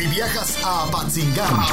Si 0.00 0.06
viajas 0.06 0.56
a 0.64 0.84
Apatzingán, 0.84 1.68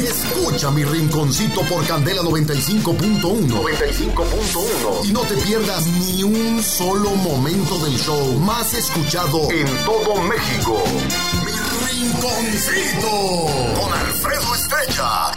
escucha 0.00 0.70
mi 0.70 0.84
rinconcito 0.84 1.60
por 1.64 1.86
Candela 1.86 2.22
95.1. 2.22 3.20
95.1. 3.46 5.04
Y 5.04 5.12
no 5.12 5.20
te 5.20 5.34
pierdas 5.34 5.86
ni 5.86 6.22
un 6.22 6.62
solo 6.62 7.10
momento 7.10 7.78
del 7.80 7.98
show 7.98 8.38
más 8.38 8.72
escuchado 8.72 9.50
en 9.50 9.66
todo 9.84 10.22
México. 10.22 10.82
Mi 11.44 11.52
rinconcito 11.92 13.10
con 13.78 13.92
Alfredo 13.92 14.54
Estrella. 14.54 15.32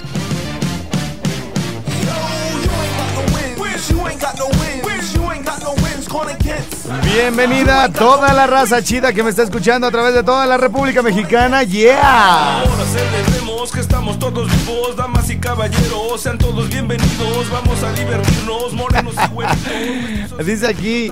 Bienvenida 7.03 7.83
a 7.83 7.91
toda 7.91 8.33
la 8.33 8.47
raza 8.47 8.81
chida 8.81 9.11
que 9.11 9.23
me 9.23 9.29
está 9.29 9.43
escuchando 9.43 9.87
a 9.87 9.91
través 9.91 10.13
de 10.13 10.23
toda 10.23 10.45
la 10.45 10.57
República 10.57 11.01
Mexicana. 11.01 11.63
¡Yeah! 11.63 12.59
Ahora 12.59 12.85
celebremos 12.85 13.71
que 13.71 13.79
estamos 13.81 14.17
todos 14.19 14.49
vivos, 14.49 14.95
damas 14.95 15.29
y 15.29 15.37
caballeros, 15.37 16.21
sean 16.21 16.37
todos 16.37 16.69
bienvenidos, 16.69 17.49
vamos 17.49 17.83
a 17.83 17.91
divertirnos, 17.93 18.73
morenos 18.73 19.15
y 19.15 19.33
güeritos. 19.33 20.37
Dice 20.45 20.67
aquí. 20.67 21.11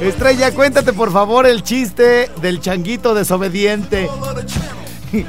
Estrella, 0.00 0.54
cuéntate 0.54 0.92
por 0.92 1.12
favor 1.12 1.46
el 1.46 1.62
chiste 1.62 2.30
del 2.40 2.60
changuito 2.60 3.14
desobediente. 3.14 4.08
¿Y 5.12 5.26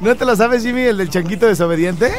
¿No 0.04 0.14
te 0.14 0.24
lo 0.24 0.36
sabes, 0.36 0.62
Jimmy, 0.62 0.82
el 0.82 0.98
del 0.98 1.10
changuito 1.10 1.46
desobediente? 1.46 2.12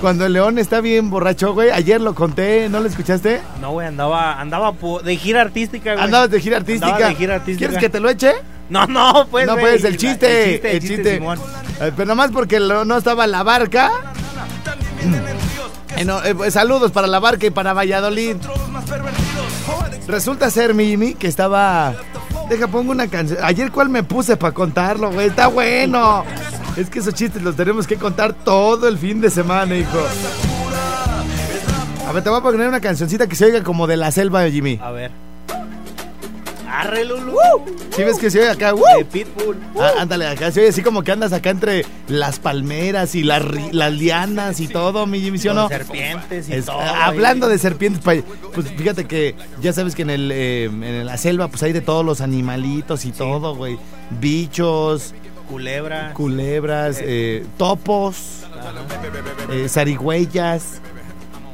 Cuando 0.00 0.26
el 0.26 0.32
león 0.32 0.58
está 0.58 0.80
bien 0.80 1.10
borracho, 1.10 1.54
güey. 1.54 1.70
Ayer 1.70 2.00
lo 2.00 2.14
conté, 2.14 2.68
¿no 2.68 2.80
lo 2.80 2.88
escuchaste? 2.88 3.40
No, 3.60 3.72
güey, 3.72 3.86
andaba, 3.86 4.40
andaba 4.40 4.74
de 5.02 5.16
gira 5.16 5.40
artística, 5.42 5.92
güey. 5.92 6.04
Andabas 6.04 6.30
de 6.30 6.40
gira 6.40 6.58
artística. 6.58 6.86
Andaba 6.86 7.08
de 7.08 7.14
gira 7.14 7.34
artística. 7.36 7.68
¿Quieres 7.68 7.78
que 7.82 7.88
te 7.88 8.00
lo 8.00 8.08
eche? 8.08 8.32
No, 8.68 8.86
no, 8.86 9.26
pues, 9.30 9.46
no, 9.46 9.52
güey, 9.52 9.72
pues, 9.72 9.84
el 9.84 9.96
chiste. 9.96 10.44
El 10.44 10.50
chiste, 10.52 10.72
el 10.72 10.80
chiste, 10.80 11.14
Simón. 11.14 11.38
Eh, 11.80 11.92
Pero 11.96 12.06
nomás 12.06 12.30
porque 12.32 12.58
no 12.58 12.96
estaba 12.96 13.26
la 13.26 13.42
barca. 13.42 13.90
Eh, 15.96 16.04
no, 16.04 16.22
eh, 16.24 16.34
pues, 16.34 16.52
saludos 16.52 16.92
para 16.92 17.06
la 17.06 17.18
barca 17.20 17.46
y 17.46 17.50
para 17.50 17.72
Valladolid. 17.72 18.36
Resulta 20.06 20.50
ser, 20.50 20.74
mi 20.74 20.86
Jimmy, 20.86 21.14
que 21.14 21.28
estaba. 21.28 21.94
Deja, 22.48 22.68
pongo 22.68 22.92
una 22.92 23.08
canción. 23.08 23.38
Ayer, 23.42 23.72
¿cuál 23.72 23.88
me 23.88 24.02
puse 24.02 24.36
para 24.36 24.52
contarlo, 24.52 25.10
güey? 25.10 25.28
Está 25.28 25.48
bueno. 25.48 26.24
Es 26.76 26.90
que 26.90 26.98
esos 26.98 27.14
chistes 27.14 27.42
los 27.42 27.56
tenemos 27.56 27.86
que 27.86 27.96
contar 27.96 28.32
todo 28.34 28.86
el 28.88 28.98
fin 28.98 29.20
de 29.20 29.30
semana, 29.30 29.74
hijo. 29.76 29.98
A 32.06 32.12
ver, 32.12 32.22
te 32.22 32.28
voy 32.30 32.38
a 32.38 32.42
poner 32.42 32.68
una 32.68 32.80
cancioncita 32.80 33.26
que 33.26 33.34
se 33.34 33.46
oiga 33.46 33.62
como 33.62 33.86
de 33.86 33.96
la 33.96 34.10
selva, 34.12 34.48
Jimmy. 34.50 34.78
A 34.82 34.90
ver. 34.90 35.10
Arre, 36.70 37.06
Lulu. 37.06 37.34
¿Sí 37.96 38.04
ves 38.04 38.18
que 38.18 38.30
se 38.30 38.38
oye 38.40 38.50
acá? 38.50 38.74
¡Uh! 38.74 38.82
De 38.98 39.04
Pitbull. 39.06 39.56
Ah, 39.80 39.92
ándale, 40.00 40.26
acá 40.26 40.52
se 40.52 40.60
oye 40.60 40.68
así 40.68 40.82
como 40.82 41.02
que 41.02 41.10
andas 41.12 41.32
acá 41.32 41.48
entre 41.48 41.86
las 42.06 42.38
palmeras 42.38 43.14
y 43.14 43.22
las, 43.22 43.42
ri- 43.42 43.70
las 43.72 43.92
lianas 43.94 44.60
y 44.60 44.68
todo, 44.68 45.06
mi 45.06 45.20
Jimmy, 45.20 45.38
¿sí 45.38 45.48
o 45.48 45.54
no? 45.54 45.68
serpientes 45.68 46.50
y 46.50 46.52
Es- 46.52 46.66
todo. 46.66 46.78
ah, 46.78 47.06
hablando 47.06 47.48
de 47.48 47.56
serpientes, 47.58 48.02
pa- 48.02 48.22
pues 48.52 48.68
fíjate 48.76 49.06
que 49.06 49.34
ya 49.62 49.72
sabes 49.72 49.94
que 49.94 50.02
en, 50.02 50.10
el, 50.10 50.30
eh, 50.30 50.64
en 50.64 51.06
la 51.06 51.16
selva 51.16 51.48
pues 51.48 51.62
hay 51.62 51.72
de 51.72 51.80
todos 51.80 52.04
los 52.04 52.20
animalitos 52.20 53.06
y 53.06 53.12
todo, 53.12 53.56
güey. 53.56 53.78
Bichos, 54.20 55.14
Culebra. 55.48 56.12
culebras, 56.14 56.98
eh, 57.00 57.44
topos, 57.56 58.44
eh, 59.50 59.68
zarigüeyas, 59.68 60.80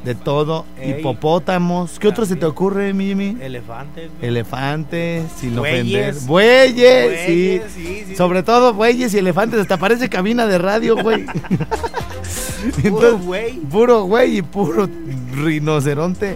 de 0.03 0.15
todo, 0.15 0.65
Ey. 0.77 0.99
hipopótamos. 0.99 1.97
¿Qué 1.97 2.09
otro 2.09 2.25
se 2.25 2.35
te 2.35 2.45
ocurre, 2.45 2.87
Jimmy? 2.91 3.37
Elefantes. 3.39 4.11
güey. 4.19 4.27
Elefantes, 4.29 5.23
sin 5.39 5.55
Bueyes. 5.55 5.73
ofender. 5.79 6.15
Bueyes, 6.27 6.27
Bueyes, 6.27 7.25
sí. 7.25 7.61
sí, 7.73 8.03
sí. 8.09 8.15
Sobre 8.17 8.43
todo 8.43 8.73
bueyes 8.73 9.13
y 9.13 9.19
elefantes. 9.19 9.61
Hasta 9.61 9.77
parece 9.77 10.09
cabina 10.09 10.45
de 10.45 10.57
radio, 10.57 10.97
güey. 11.01 11.25
Puro 12.89 13.17
güey. 13.23 13.53
Puro 13.59 14.03
güey 14.03 14.39
y 14.39 14.41
puro 14.41 14.89
rinoceronte. 15.35 16.35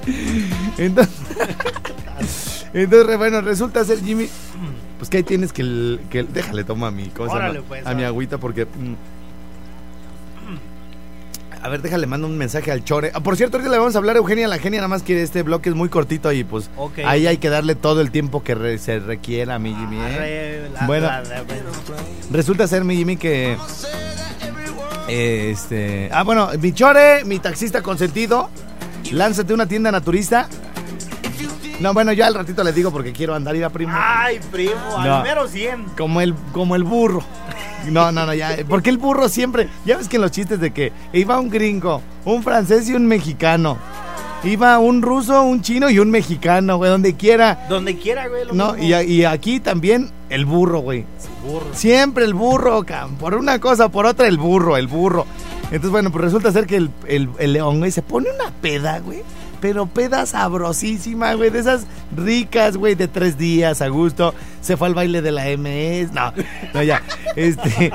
Entonces, 0.77 1.13
entonces, 2.73 3.17
bueno, 3.17 3.41
resulta 3.41 3.83
ser 3.83 4.01
Jimmy. 4.01 4.29
Pues 4.97 5.09
que 5.09 5.17
ahí 5.17 5.23
tienes 5.23 5.53
que, 5.53 5.61
el- 5.61 5.99
que 6.09 6.19
el- 6.19 6.33
déjale 6.33 6.63
toma 6.63 6.89
mi 6.91 7.07
cosa, 7.09 7.33
Órale, 7.35 7.61
pues, 7.61 7.85
a 7.85 7.93
mi 7.93 8.03
agüita 8.03 8.37
porque 8.39 8.65
mm. 8.65 8.95
a 11.61 11.69
ver, 11.69 11.81
déjale 11.81 12.07
mando 12.07 12.27
un 12.27 12.37
mensaje 12.37 12.71
al 12.71 12.83
Chore. 12.83 13.11
Ah, 13.13 13.19
por 13.19 13.35
cierto, 13.35 13.57
ahorita 13.57 13.71
le 13.71 13.77
vamos 13.79 13.95
a 13.95 13.97
hablar 13.97 14.15
a 14.15 14.19
Eugenia 14.19 14.47
la 14.47 14.57
genia, 14.59 14.79
nada 14.79 14.87
más 14.87 15.03
que 15.03 15.21
este 15.21 15.43
bloque 15.43 15.69
es 15.69 15.75
muy 15.75 15.89
cortito 15.89 16.31
y 16.31 16.43
pues 16.43 16.69
ahí 17.05 17.27
hay 17.27 17.37
que 17.37 17.49
darle 17.49 17.75
todo 17.75 17.99
el 18.01 18.11
tiempo 18.11 18.43
que 18.43 18.55
re- 18.55 18.77
se 18.77 18.99
requiera, 18.99 19.59
mi 19.59 19.73
Jimmy. 19.73 19.97
¿eh? 20.01 20.69
La- 20.73 20.85
Bueno. 20.87 21.07
la- 21.07 21.21
la- 21.23 21.43
Resulta 22.31 22.67
ser, 22.67 22.83
mi 22.83 22.95
Jimmy, 22.95 23.17
que. 23.17 23.57
eh, 25.09 25.49
Este. 25.51 26.09
Ah, 26.11 26.23
bueno, 26.23 26.49
mi 26.59 26.73
chore, 26.73 27.23
mi 27.25 27.39
taxista 27.39 27.81
consentido. 27.81 28.49
Lánzate 29.11 29.53
una 29.53 29.65
tienda 29.67 29.91
naturista. 29.91 30.47
No, 31.79 31.93
bueno, 31.93 32.11
ya 32.11 32.25
al 32.27 32.33
ratito 32.33 32.63
le 32.63 32.71
digo 32.73 32.91
porque 32.91 33.11
quiero 33.13 33.35
andar 33.35 33.55
ir 33.55 33.63
a 33.63 33.69
primo. 33.69 33.93
Ay, 33.95 34.39
primo, 34.51 34.73
No. 35.03 35.15
al 35.17 35.23
mero 35.23 35.47
100. 35.47 35.85
Como 35.97 36.21
el, 36.21 36.33
como 36.51 36.75
el 36.75 36.83
burro. 36.83 37.21
No, 37.91 38.11
no, 38.11 38.25
no, 38.25 38.33
ya. 38.33 38.57
Porque 38.67 38.89
el 38.89 38.97
burro 38.97 39.29
siempre. 39.29 39.69
Ya 39.85 39.97
ves 39.97 40.07
que 40.09 40.15
en 40.15 40.23
los 40.23 40.31
chistes 40.31 40.59
de 40.59 40.71
que 40.71 40.91
iba 41.13 41.39
un 41.39 41.49
gringo, 41.49 42.01
un 42.25 42.41
francés 42.41 42.89
y 42.89 42.93
un 42.95 43.05
mexicano. 43.05 43.77
Iba 44.43 44.77
un 44.79 45.01
ruso, 45.01 45.41
un 45.43 45.61
chino 45.61 45.89
y 45.89 45.99
un 45.99 46.09
mexicano, 46.11 46.77
güey, 46.77 46.89
donde 46.91 47.15
quiera. 47.15 47.65
Donde 47.69 47.97
quiera, 47.97 48.27
güey. 48.27 48.45
lo 48.45 48.53
No, 48.53 48.73
mismo. 48.73 48.87
y, 48.87 48.93
a- 48.93 49.03
y 49.03 49.25
aquí 49.25 49.59
también 49.59 50.11
el 50.29 50.45
burro, 50.45 50.79
güey. 50.79 51.05
Burro. 51.43 51.65
Siempre 51.73 52.25
el 52.25 52.33
burro, 52.33 52.83
cam, 52.83 53.15
por 53.17 53.35
una 53.35 53.59
cosa 53.59 53.89
por 53.89 54.05
otra 54.05 54.27
el 54.27 54.37
burro, 54.37 54.77
el 54.77 54.87
burro. 54.87 55.25
Entonces, 55.65 55.89
bueno, 55.91 56.11
pues 56.11 56.23
resulta 56.25 56.51
ser 56.51 56.65
que 56.67 56.75
el, 56.77 56.89
el- 57.07 57.29
el 57.39 57.53
león, 57.53 57.79
güey, 57.79 57.91
se 57.91 58.01
pone 58.03 58.27
una 58.31 58.51
peda, 58.51 58.99
güey. 58.99 59.21
Pero 59.59 59.87
peda 59.87 60.25
sabrosísima, 60.25 61.33
güey, 61.33 61.49
de 61.49 61.59
esas 61.59 61.87
ricas, 62.15 62.77
güey, 62.77 62.95
de 62.95 63.07
tres 63.07 63.37
días 63.37 63.81
a 63.81 63.87
gusto. 63.87 64.33
Se 64.61 64.77
fue 64.77 64.87
al 64.87 64.93
baile 64.93 65.21
de 65.21 65.31
la 65.31 65.45
MS. 65.57 66.11
No, 66.13 66.33
no, 66.73 66.83
ya. 66.83 67.01
Este, 67.35 67.91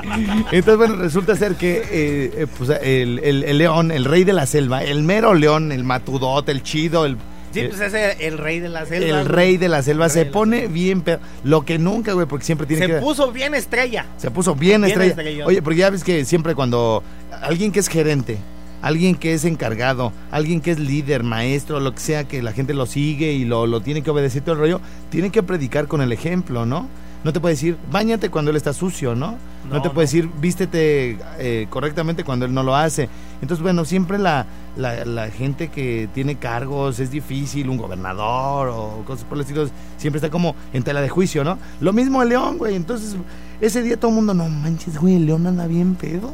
entonces, 0.51 0.77
bueno, 0.77 0.95
resulta 0.95 1.35
ser 1.35 1.55
que 1.55 1.77
eh, 1.77 2.31
eh, 2.37 2.47
pues, 2.57 2.69
el, 2.81 3.19
el- 3.19 3.43
el 3.43 3.57
león, 3.57 3.91
el 3.91 4.05
rey 4.05 4.23
de 4.23 4.33
la 4.33 4.45
selva, 4.45 4.83
el 4.83 5.03
mero 5.03 5.33
león, 5.33 5.71
el 5.71 5.83
matudote, 5.83 6.51
el 6.51 6.63
chido, 6.63 7.05
el... 7.05 7.17
Sí, 7.53 7.59
eh, 7.59 7.67
pues 7.69 7.81
ese 7.81 8.25
el 8.27 8.39
rey 8.39 8.59
de 8.59 8.67
la 8.69 8.85
selva. 8.85 9.19
el 9.21 9.25
rey 9.27 9.57
de 9.57 9.69
la 9.69 9.83
selva 9.83 10.05
El 10.05 10.11
se 10.11 10.25
pone 10.25 10.67
bien 10.67 11.01
pedo. 11.01 11.19
Lo 11.43 11.63
que 11.63 11.77
nunca, 11.77 12.13
güey, 12.13 12.25
porque 12.25 12.45
siempre 12.45 12.65
tiene 12.65 12.87
Se 12.87 12.93
que... 12.93 12.99
puso 12.99 13.31
bien 13.31 13.53
estrella. 13.53 14.07
Se 14.17 14.31
puso 14.31 14.55
bien, 14.55 14.81
Bien 14.81 14.99
estrella. 15.01 15.45
Oye, 15.45 15.61
porque 15.61 15.77
ya 15.79 15.89
ves 15.91 16.03
que 16.03 16.25
siempre 16.25 16.55
cuando 16.55 17.03
alguien 17.43 17.71
que 17.71 17.79
es 17.79 17.87
gerente, 17.89 18.37
alguien 18.83 19.15
que 19.15 19.33
es 19.33 19.45
encargado, 19.45 20.11
alguien 20.29 20.61
que 20.61 20.69
es 20.71 20.79
líder, 20.79 21.23
maestro, 21.23 21.79
lo 21.79 21.93
que 21.95 21.99
sea, 22.01 22.25
que 22.25 22.43
la 22.43 22.51
gente 22.51 22.75
lo 22.75 22.85
sigue 22.85 23.33
y 23.33 23.45
lo, 23.45 23.65
lo 23.65 23.81
tiene 23.81 24.03
que 24.03 24.11
obedecer 24.11 24.43
todo 24.43 24.53
el 24.53 24.59
rollo, 24.59 24.81
tiene 25.09 25.31
que 25.31 25.41
predicar 25.41 25.87
con 25.87 26.01
el 26.01 26.11
ejemplo, 26.11 26.65
¿no? 26.65 26.87
No 27.23 27.31
te 27.31 27.39
puede 27.39 27.53
decir, 27.55 27.77
bañate 27.89 28.29
cuando 28.29 28.51
él 28.51 28.57
está 28.57 28.73
sucio, 28.73 29.15
¿no? 29.15 29.37
No, 29.69 29.75
No, 29.75 29.81
te 29.81 29.87
no. 29.87 29.93
puede 29.93 30.07
decir, 30.07 30.29
vístete 30.41 31.17
eh, 31.39 31.67
correctamente 31.69 32.25
cuando 32.25 32.45
él 32.45 32.53
no 32.53 32.63
lo 32.63 32.75
hace. 32.75 33.07
Entonces, 33.41 33.63
bueno, 33.63 33.85
siempre 33.85 34.17
la, 34.17 34.45
la, 34.75 35.05
la 35.05 35.29
gente 35.29 35.69
que 35.69 36.09
tiene 36.13 36.35
cargos 36.35 36.99
es 36.99 37.09
difícil, 37.11 37.69
un 37.69 37.77
gobernador 37.77 38.67
o 38.67 39.03
cosas 39.07 39.23
por 39.23 39.37
el 39.37 39.43
estilo, 39.43 39.69
siempre 39.95 40.17
está 40.17 40.29
como 40.29 40.53
en 40.73 40.83
tela 40.83 40.99
de 40.99 41.07
juicio, 41.07 41.45
¿no? 41.45 41.57
Lo 41.79 41.93
mismo 41.93 42.21
el 42.21 42.27
león, 42.27 42.57
güey. 42.57 42.75
Entonces, 42.75 43.15
ese 43.61 43.81
día 43.81 43.97
todo 43.97 44.09
el 44.09 44.15
mundo, 44.15 44.33
no 44.33 44.49
manches, 44.49 44.97
güey, 44.97 45.15
el 45.15 45.25
león 45.25 45.47
anda 45.47 45.65
bien 45.65 45.95
pedo. 45.95 46.29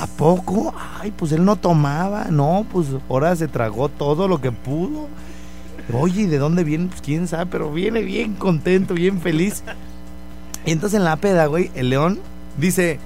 ¿A 0.00 0.06
poco? 0.06 0.74
Ay, 0.98 1.12
pues 1.14 1.32
él 1.32 1.44
no 1.44 1.56
tomaba. 1.56 2.24
No, 2.30 2.64
pues 2.72 2.86
ahora 3.08 3.36
se 3.36 3.48
tragó 3.48 3.90
todo 3.90 4.28
lo 4.28 4.40
que 4.40 4.50
pudo. 4.50 5.08
Oye, 5.92 6.22
¿y 6.22 6.26
de 6.26 6.38
dónde 6.38 6.64
viene? 6.64 6.86
Pues 6.86 7.02
quién 7.02 7.28
sabe, 7.28 7.46
pero 7.46 7.70
viene 7.70 8.00
bien 8.02 8.34
contento, 8.34 8.94
bien 8.94 9.20
feliz. 9.20 9.62
Y 10.64 10.72
entonces 10.72 10.98
en 10.98 11.04
la 11.04 11.16
peda, 11.16 11.46
güey, 11.46 11.70
el 11.74 11.90
león 11.90 12.18
dice: 12.56 12.98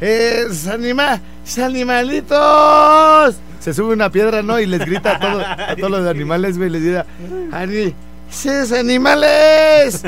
¡Eh, 0.00 0.46
anima, 0.72 1.20
animalitos! 1.62 3.36
Se 3.60 3.74
sube 3.74 3.92
una 3.92 4.10
piedra, 4.10 4.42
¿no? 4.42 4.58
Y 4.60 4.66
les 4.66 4.80
grita 4.80 5.16
a, 5.16 5.20
todos 5.20 5.44
a 5.44 5.76
todos 5.76 5.90
los 5.90 6.06
animales, 6.06 6.56
güey, 6.56 6.70
les 6.70 6.82
grita: 6.82 7.06
¡Ani, 7.52 7.94
¡Ses 8.30 8.72
animales! 8.72 10.02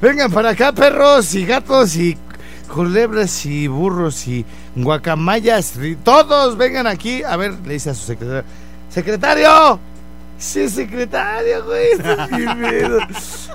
Vengan 0.00 0.30
para 0.30 0.50
acá, 0.50 0.72
perros 0.72 1.34
y 1.34 1.44
gatos 1.44 1.96
y 1.96 2.16
culebras 2.72 3.44
y 3.46 3.66
burros 3.68 4.26
y 4.26 4.44
guacamayas. 4.76 5.76
y 5.76 5.96
todos 5.96 6.56
vengan 6.56 6.86
aquí. 6.86 7.22
A 7.22 7.36
ver, 7.36 7.54
le 7.66 7.74
dice 7.74 7.90
a 7.90 7.94
su 7.94 8.04
secretario: 8.06 8.44
¡Secretario! 8.88 9.78
Sí, 10.38 10.68
secretario, 10.70 11.64
güey. 11.66 11.88
Estoy 11.92 12.38
bien 12.38 12.60
pedo. 12.60 12.98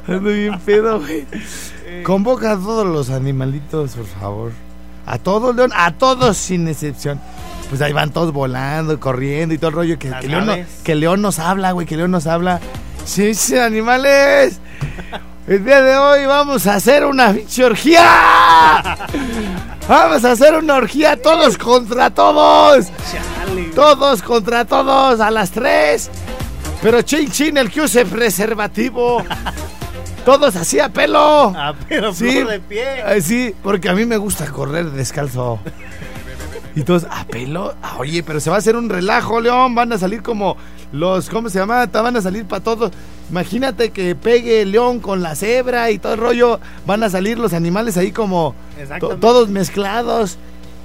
Ando 0.08 0.30
bien 0.30 0.60
pedo, 0.60 1.00
güey. 1.00 1.26
Convoca 2.04 2.52
a 2.52 2.56
todos 2.58 2.86
los 2.86 3.10
animalitos, 3.10 3.96
por 3.96 4.06
favor. 4.06 4.52
A 5.08 5.18
todos, 5.18 5.56
León, 5.56 5.72
a 5.76 5.92
todos 5.94 6.38
sin 6.38 6.68
excepción. 6.68 7.20
Pues 7.70 7.82
ahí 7.82 7.94
van 7.94 8.12
todos 8.12 8.32
volando, 8.32 9.00
corriendo 9.00 9.56
y 9.56 9.58
todo 9.58 9.70
el 9.70 9.76
rollo. 9.76 9.98
Que, 10.00 10.12
que 10.12 10.28
León, 10.28 10.46
no- 10.46 10.56
que 10.84 10.94
León 10.96 11.22
nos 11.24 11.40
habla, 11.40 11.72
güey, 11.72 11.88
que 11.88 11.98
León 11.98 12.12
nos 12.12 12.28
habla. 12.28 12.60
Sí, 13.06 13.34
sí, 13.34 13.58
animales. 13.58 14.60
El 15.48 15.64
día 15.64 15.82
de 15.82 15.96
hoy 15.98 16.26
vamos 16.26 16.66
a 16.68 16.76
hacer 16.76 17.06
una 17.06 17.36
orgía. 17.64 18.98
Vamos 19.88 20.26
a 20.26 20.32
hacer 20.32 20.56
una 20.56 20.76
orgía 20.76 21.22
todos 21.22 21.58
contra 21.58 22.10
todos. 22.10 22.88
Todos 23.76 24.22
contra 24.24 24.66
todos 24.66 25.20
a 25.20 25.30
las 25.30 25.52
3. 25.52 26.10
Pero 26.82 27.02
chin 27.04 27.30
chin 27.32 27.58
el 27.58 27.70
que 27.70 27.82
use 27.82 28.06
preservativo. 28.06 29.24
Todos 30.26 30.56
así 30.56 30.80
a 30.80 30.90
pelo. 30.90 31.54
Ah, 31.56 31.74
pero 31.88 32.12
Sí, 32.14 32.44
de 32.44 32.60
pie. 32.60 33.22
sí, 33.22 33.54
porque 33.62 33.90
a 33.90 33.94
mí 33.94 34.06
me 34.06 34.18
gusta 34.18 34.48
correr 34.48 34.86
descalzo. 34.92 35.60
Y 36.76 36.82
todos, 36.82 37.06
a 37.10 37.24
pelo. 37.26 37.76
Ah, 37.84 37.98
oye, 38.00 38.24
pero 38.24 38.40
se 38.40 38.50
va 38.50 38.56
a 38.56 38.60
hacer 38.60 38.76
un 38.76 38.90
relajo, 38.90 39.40
León. 39.40 39.76
Van 39.76 39.94
a 39.94 39.98
salir 40.00 40.24
como 40.24 40.58
los, 40.96 41.30
¿cómo 41.30 41.50
se 41.50 41.60
llama? 41.60 41.86
Van 41.86 42.16
a 42.18 42.22
salir 42.22 42.46
para 42.46 42.64
todos. 42.64 42.92
Imagínate 43.30 43.90
que 43.92 44.16
pegue 44.16 44.62
el 44.62 44.72
león 44.72 45.00
con 45.00 45.22
la 45.22 45.36
cebra 45.36 45.90
y 45.92 46.00
todo 46.00 46.14
el 46.14 46.20
rollo. 46.20 46.60
Van 46.86 47.04
a 47.04 47.10
salir 47.10 47.38
los 47.40 47.54
animales 47.54 47.98
ahí 47.98 48.12
como 48.12 48.56
to- 49.00 49.18
todos 49.18 49.50
mezclados. 49.50 50.38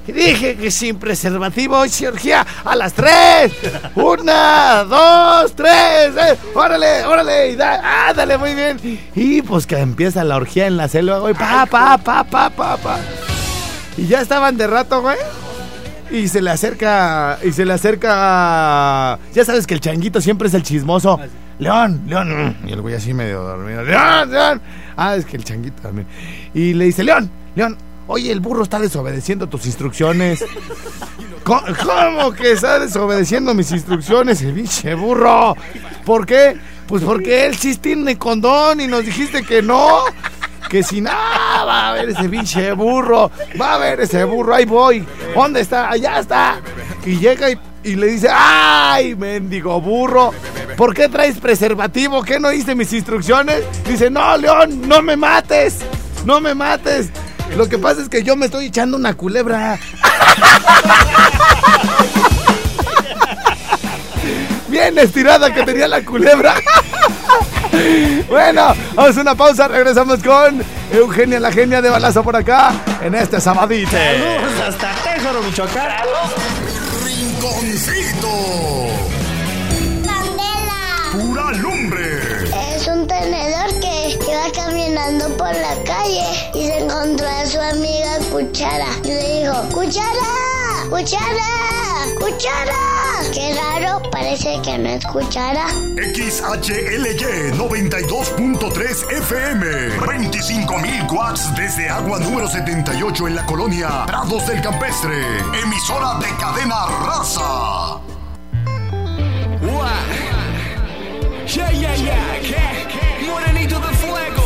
Y 0.09 0.13
dije 0.13 0.57
que 0.57 0.71
sin 0.71 0.97
preservativo 0.97 1.85
y 1.85 1.89
cirugía 1.91 2.45
a 2.65 2.75
las 2.75 2.95
tres. 2.95 3.53
Una, 3.95 4.83
dos, 4.85 5.53
tres. 5.55 6.11
eh, 6.17 6.39
órale, 6.55 7.05
órale. 7.05 7.51
Y 7.51 7.57
da, 7.57 8.09
ándale, 8.09 8.39
muy 8.39 8.55
bien. 8.55 8.81
Y 9.15 9.43
pues 9.43 9.67
que 9.67 9.77
empieza 9.79 10.25
la 10.25 10.37
orgía 10.37 10.67
en 10.67 10.77
la 10.79 10.89
selva, 10.89 11.19
güey. 11.19 11.35
Pa, 11.35 11.67
pa, 11.67 11.99
pa, 11.99 12.25
pa, 12.25 12.49
pa, 12.51 12.77
pa. 12.79 12.99
Y 13.99 14.07
ya 14.07 14.23
estaban 14.23 14.57
de 14.57 14.67
rato, 14.67 15.03
güey. 15.03 15.17
Y 16.11 16.29
se 16.29 16.43
le 16.43 16.51
acerca. 16.51 17.39
Y 17.43 17.53
se 17.53 17.65
le 17.65 17.73
acerca. 17.73 19.19
Ya 19.33 19.45
sabes 19.45 19.67
que 19.67 19.75
el 19.75 19.81
changuito 19.81 20.21
siempre 20.21 20.49
es 20.49 20.55
el 20.55 20.63
chismoso. 20.63 21.19
León, 21.59 22.03
León. 22.07 22.55
mm, 22.63 22.69
Y 22.69 22.73
el 22.73 22.81
güey 22.81 22.95
así 22.95 23.13
medio 23.15 23.43
dormido. 23.43 23.83
León, 23.83 24.31
León. 24.31 24.61
Ah, 24.97 25.15
es 25.17 25.25
que 25.25 25.37
el 25.37 25.45
changuito 25.45 25.83
también. 25.83 26.07
Y 26.55 26.75
le 26.75 26.87
dice, 26.87 27.05
León, 27.05 27.31
León. 27.55 27.77
Oye, 28.07 28.33
el 28.33 28.41
burro 28.41 28.65
está 28.65 28.81
desobedeciendo 28.81 29.47
tus 29.49 29.67
instrucciones. 29.67 30.45
¿Cómo, 31.45 31.63
cómo 31.85 32.33
que 32.33 32.53
está 32.53 32.81
desobedeciendo 32.81 33.55
mis 33.55 33.71
instrucciones, 33.71 34.43
el 34.43 34.53
pinche 34.53 34.95
burro? 34.95 35.57
¿Por 36.05 36.27
qué? 36.27 36.57
Pues 36.89 37.05
porque 37.05 37.47
él 37.47 37.57
sí 37.57 37.77
tiene 37.77 38.19
condón 38.19 38.81
y 38.81 38.87
nos 38.89 39.05
dijiste 39.05 39.43
que 39.45 39.63
no. 39.63 40.01
Que 40.71 40.85
si 40.85 41.01
nada, 41.01 41.65
va 41.65 41.89
a 41.89 41.93
ver 41.95 42.11
ese 42.11 42.29
pinche 42.29 42.71
burro. 42.75 43.29
Va 43.61 43.75
a 43.75 43.79
ver 43.79 43.99
ese 44.03 44.23
burro, 44.23 44.55
ahí 44.55 44.65
voy. 44.65 45.05
¿Dónde 45.35 45.63
está? 45.63 45.91
Allá 45.91 46.21
está. 46.21 46.61
Y 47.05 47.19
llega 47.19 47.51
y, 47.51 47.59
y 47.83 47.97
le 47.97 48.07
dice, 48.07 48.29
¡ay, 48.33 49.17
mendigo 49.17 49.81
burro! 49.81 50.33
¿Por 50.77 50.95
qué 50.95 51.09
traes 51.09 51.41
preservativo? 51.41 52.23
¿Qué 52.23 52.39
no 52.39 52.47
oíste 52.49 52.77
mis 52.77 52.93
instrucciones? 52.93 53.65
Dice, 53.85 54.11
no, 54.11 54.37
León, 54.37 54.87
no 54.89 55.03
me 55.03 55.17
mates. 55.17 55.79
No 56.25 56.41
me 56.41 56.55
mates. 56.55 57.09
Lo 57.57 57.69
que 57.69 57.77
pasa 57.77 58.03
es 58.03 58.09
que 58.09 58.23
yo 58.23 58.37
me 58.37 58.47
estoy 58.47 58.67
echando 58.67 58.97
una 58.97 59.15
culebra. 59.15 59.77
Bien 64.69 64.97
estirada 64.99 65.53
que 65.53 65.65
tenía 65.65 65.89
la 65.89 66.05
culebra. 66.05 66.55
Bueno, 68.29 68.75
vamos 68.95 69.17
a 69.17 69.21
una 69.21 69.35
pausa, 69.35 69.69
regresamos 69.69 70.23
con 70.23 70.63
Eugenia 70.93 71.41
la 71.41 71.53
genia 71.53 71.81
de 71.83 71.89
balazo 71.91 72.23
por 72.23 72.37
acá 72.37 72.73
en 73.03 73.15
este 73.15 73.41
sabadite. 73.41 73.91
Saludos 73.91 74.61
hasta 74.69 74.93
Tejoro, 75.03 75.43
Michoacán. 75.43 75.91
Rinconcito. 77.05 78.29
Candela. 80.05 81.11
Pura 81.13 81.53
lumbre. 81.53 82.21
Es 82.75 82.87
un 82.87 83.07
tenedor 83.07 83.81
que 83.81 84.19
iba 84.31 84.53
caminando 84.55 85.29
por 85.37 85.53
la 85.53 85.75
calle 85.85 86.25
y 86.55 86.67
se 86.67 86.79
encontró 86.79 87.27
a 87.27 87.47
su 87.47 87.61
amiga 87.61 88.19
Cuchara. 88.31 88.87
Y 89.05 89.09
le 89.09 89.41
dijo, 89.41 89.63
Cuchara, 89.73 90.50
Cuchara, 90.91 92.05
Cuchara. 92.19 93.31
Qué 93.33 93.55
raro, 93.55 94.03
parece 94.11 94.61
que 94.61 94.77
no 94.77 94.89
es 94.89 95.07
Cuchara. 95.07 95.69
XHLY 95.95 97.53
92.3 97.57 99.13
FM. 99.19 99.67
25.000 100.01 101.13
watts 101.13 101.55
desde 101.55 101.89
agua 101.89 102.19
número 102.19 102.49
78 102.49 103.29
en 103.29 103.37
la 103.37 103.47
colonia 103.47 104.05
Prados 104.05 104.49
del 104.49 104.61
Campestre. 104.63 105.15
Emisora 105.63 106.19
de 106.19 106.27
cadena 106.41 106.87
raza. 107.07 108.01
Yeah, 111.47 111.71
yeah, 111.71 111.95
yeah, 111.95 112.41
¿qué? 112.43 113.27
Morenito 113.29 113.79
de 113.79 113.95
fuego. 113.95 114.43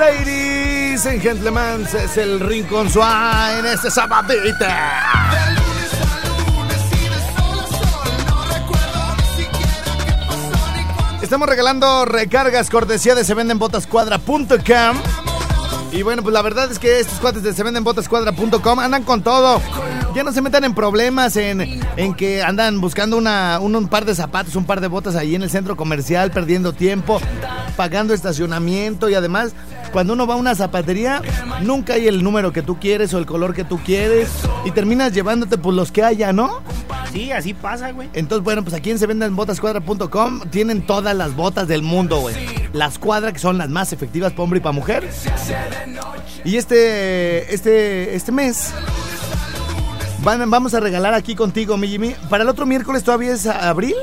Ladies 0.00 0.65
and 1.04 1.20
gentlemen, 1.20 1.86
es 1.92 2.16
el 2.16 2.40
Rincón 2.40 2.88
Suá 2.88 3.58
en 3.58 3.66
este. 3.66 3.88
Estamos 11.20 11.48
regalando 11.48 12.06
recargas 12.06 12.70
cortesía 12.70 13.14
de 13.14 13.24
sevendenbotascuadra.com. 13.24 14.96
Y 15.92 16.02
bueno, 16.02 16.22
pues 16.22 16.32
la 16.32 16.42
verdad 16.42 16.70
es 16.70 16.78
que 16.78 17.00
estos 17.00 17.18
cuates 17.18 17.42
de 17.42 17.52
sevendenbotascuadra.com 17.52 18.78
andan 18.80 19.02
con 19.02 19.22
todo. 19.22 19.60
Ya 20.14 20.24
no 20.24 20.32
se 20.32 20.40
metan 20.40 20.64
en 20.64 20.74
problemas 20.74 21.36
en, 21.36 21.60
en 21.96 22.14
que 22.14 22.42
andan 22.42 22.80
buscando 22.80 23.18
una, 23.18 23.58
un, 23.60 23.76
un 23.76 23.88
par 23.88 24.06
de 24.06 24.14
zapatos, 24.14 24.56
un 24.56 24.64
par 24.64 24.80
de 24.80 24.88
botas 24.88 25.14
ahí 25.14 25.34
en 25.34 25.42
el 25.42 25.50
centro 25.50 25.76
comercial, 25.76 26.30
perdiendo 26.30 26.72
tiempo, 26.72 27.20
pagando 27.76 28.14
estacionamiento 28.14 29.10
y 29.10 29.14
además, 29.14 29.52
cuando 29.96 30.12
uno 30.12 30.26
va 30.26 30.34
a 30.34 30.36
una 30.36 30.54
zapatería, 30.54 31.22
nunca 31.62 31.94
hay 31.94 32.06
el 32.06 32.22
número 32.22 32.52
que 32.52 32.60
tú 32.60 32.78
quieres 32.78 33.14
o 33.14 33.18
el 33.18 33.24
color 33.24 33.54
que 33.54 33.64
tú 33.64 33.78
quieres 33.82 34.28
y 34.66 34.70
terminas 34.72 35.10
llevándote 35.14 35.56
pues 35.56 35.74
los 35.74 35.90
que 35.90 36.02
haya, 36.02 36.34
¿no? 36.34 36.60
Sí, 37.14 37.32
así 37.32 37.54
pasa, 37.54 37.92
güey. 37.92 38.10
Entonces, 38.12 38.44
bueno, 38.44 38.62
pues 38.62 38.74
aquí 38.74 38.90
en 38.90 38.98
sevendenbotascuadra.com 38.98 40.40
tienen 40.50 40.84
todas 40.86 41.16
las 41.16 41.34
botas 41.34 41.66
del 41.66 41.80
mundo, 41.80 42.18
güey. 42.20 42.34
Las 42.74 42.98
cuadras 42.98 43.32
que 43.32 43.38
son 43.38 43.56
las 43.56 43.70
más 43.70 43.94
efectivas 43.94 44.32
para 44.32 44.42
hombre 44.42 44.58
y 44.58 44.62
para 44.62 44.72
mujer. 44.72 45.08
Y 46.44 46.56
este, 46.58 47.54
este, 47.54 48.14
este 48.16 48.32
mes 48.32 48.74
van- 50.22 50.50
vamos 50.50 50.74
a 50.74 50.80
regalar 50.80 51.14
aquí 51.14 51.34
contigo, 51.34 51.78
mi 51.78 51.88
Jimmy. 51.88 52.14
Para 52.28 52.42
el 52.42 52.50
otro 52.50 52.66
miércoles 52.66 53.02
todavía 53.02 53.32
es 53.32 53.46
abril. 53.46 53.94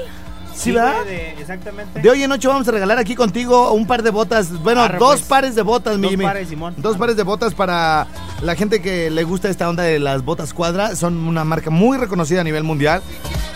¿Sí, 0.55 0.71
güey, 0.71 0.83
de- 1.05 1.31
exactamente. 1.39 2.01
De 2.01 2.09
hoy 2.09 2.23
en 2.23 2.31
ocho 2.31 2.49
vamos 2.49 2.67
a 2.67 2.71
regalar 2.71 2.97
aquí 2.99 3.15
contigo 3.15 3.71
un 3.71 3.85
par 3.87 4.03
de 4.03 4.09
botas, 4.11 4.51
bueno, 4.61 4.81
Arre, 4.81 4.97
dos 4.99 5.15
pues. 5.19 5.21
pares 5.23 5.55
de 5.55 5.61
botas, 5.61 5.95
mi 5.97 6.03
Dos 6.03 6.11
Jimmy. 6.11 6.23
pares, 6.25 6.49
Simón. 6.49 6.75
Dos 6.77 6.97
pares 6.97 7.15
de 7.17 7.23
botas 7.23 7.53
para 7.53 8.07
la 8.41 8.55
gente 8.55 8.81
que 8.81 9.09
le 9.09 9.23
gusta 9.23 9.49
esta 9.49 9.67
onda 9.69 9.83
de 9.83 9.99
las 9.99 10.23
botas 10.23 10.53
cuadra. 10.53 10.95
Son 10.95 11.15
una 11.27 11.43
marca 11.43 11.69
muy 11.69 11.97
reconocida 11.97 12.41
a 12.41 12.43
nivel 12.43 12.63
mundial. 12.63 13.01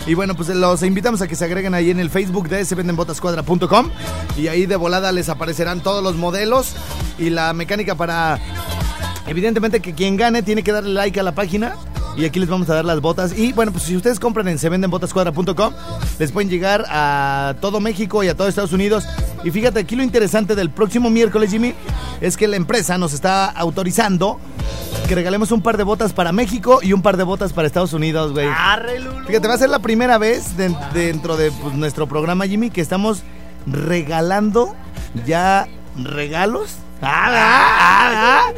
Y 0.06 0.14
bueno, 0.14 0.36
pues 0.36 0.48
los 0.50 0.84
invitamos 0.84 1.22
a 1.22 1.28
que 1.28 1.36
se 1.36 1.44
agreguen 1.46 1.74
ahí 1.74 1.92
en 1.92 2.00
el 2.00 2.10
Facebook 2.10 2.48
de 2.48 2.64
sevendenbotascuadra.com 2.64 3.90
y 4.38 4.48
ahí 4.48 4.66
de 4.66 4.76
volada 4.78 5.12
les 5.12 5.28
aparecerán 5.30 5.82
todos 5.82 6.02
los 6.02 6.16
modelos 6.16 6.74
y 7.20 7.30
la 7.30 7.52
mecánica 7.54 7.96
para... 7.96 8.40
Evidentemente 9.28 9.82
que 9.82 9.94
quien 9.94 10.16
gane 10.16 10.42
tiene 10.44 10.64
que 10.64 10.72
darle 10.72 10.94
like 10.94 11.20
a 11.20 11.24
la 11.24 11.34
página 11.36 11.74
y 12.18 12.26
aquí 12.26 12.40
les 12.40 12.50
vamos 12.50 12.70
a 12.70 12.76
dar 12.76 12.84
las 12.84 13.00
botas. 13.00 13.38
Y 13.38 13.54
bueno, 13.54 13.72
pues 13.72 13.84
si 13.86 13.96
ustedes 13.96 14.20
compran 14.20 14.48
en 14.48 14.58
sevendenbotascuadra.com, 14.60 15.74
les 16.20 16.32
pueden 16.32 16.50
llegar 16.50 16.84
a 16.90 17.56
todo 17.62 17.80
México 17.80 18.24
y 18.24 18.28
a 18.28 18.36
todo 18.36 18.48
Estados 18.48 18.74
Unidos. 18.74 19.06
Y 19.44 19.52
fíjate, 19.52 19.80
aquí 19.80 19.96
lo 19.96 20.04
interesante 20.04 20.56
del 20.56 20.70
próximo 20.72 21.10
miércoles, 21.10 21.52
Jimmy, 21.52 21.74
es 22.20 22.36
que 22.36 22.48
la 22.48 22.56
empresa 22.56 22.98
nos 22.98 23.14
está 23.14 23.46
autorizando 23.46 24.40
que 25.08 25.16
regalemos 25.16 25.52
un 25.52 25.62
par 25.62 25.78
de 25.78 25.84
botas 25.84 26.12
para 26.12 26.32
México 26.34 26.80
y 26.82 26.92
un 26.92 27.02
par 27.02 27.16
de 27.16 27.24
botas 27.24 27.54
para 27.54 27.68
Estados 27.68 27.94
Unidos, 27.94 28.34
güey. 28.34 28.48
Fíjate, 29.28 29.48
va 29.48 29.54
a 29.54 29.58
ser 29.58 29.70
la 29.70 29.80
primera 29.80 30.18
vez 30.18 30.58
de- 30.58 30.76
dentro 30.94 31.38
de 31.38 31.52
pues, 31.52 31.76
nuestro 31.76 32.08
programa, 32.08 32.46
Jimmy, 32.48 32.70
que 32.72 32.82
estamos 32.82 33.22
regalando 33.68 34.76
ya 35.26 35.68
regalos. 35.96 36.76
Ah, 37.02 37.28
ah, 37.30 38.52
ah. 38.52 38.54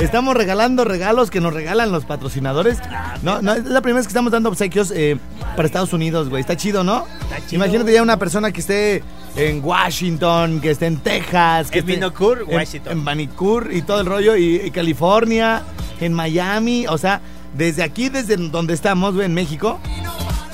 Estamos 0.00 0.34
regalando 0.36 0.84
regalos 0.84 1.30
que 1.30 1.40
nos 1.40 1.54
regalan 1.54 1.92
los 1.92 2.04
patrocinadores. 2.04 2.78
No, 3.22 3.40
no, 3.42 3.52
es 3.54 3.64
la 3.64 3.80
primera 3.80 3.98
vez 4.00 4.06
que 4.06 4.10
estamos 4.10 4.32
dando 4.32 4.48
obsequios 4.48 4.90
eh, 4.94 5.16
para 5.56 5.66
Estados 5.66 5.92
Unidos, 5.92 6.28
güey. 6.28 6.40
Está 6.40 6.56
chido, 6.56 6.82
¿no? 6.82 7.06
Está 7.22 7.36
chido, 7.46 7.62
Imagínate 7.64 7.92
ya 7.92 8.02
una 8.02 8.18
persona 8.18 8.50
que 8.50 8.60
esté 8.60 9.04
en 9.36 9.64
Washington, 9.64 10.60
que 10.60 10.70
esté 10.72 10.86
en 10.86 10.96
Texas, 10.98 11.70
que 11.70 11.78
En 11.80 11.88
esté 11.90 12.00
Vancouver, 12.00 12.44
en- 12.48 12.56
Washington. 12.56 12.92
En, 12.92 13.04
Vancouver 13.04 13.72
y 13.76 13.82
todo 13.82 14.00
el 14.00 14.06
rollo, 14.06 14.36
y, 14.36 14.56
y 14.56 14.70
California, 14.72 15.62
en 16.00 16.12
Miami, 16.12 16.86
o 16.88 16.98
sea, 16.98 17.20
desde 17.54 17.82
aquí, 17.84 18.08
desde 18.08 18.36
donde 18.36 18.74
estamos, 18.74 19.14
güey, 19.14 19.26
en 19.26 19.34
México, 19.34 19.78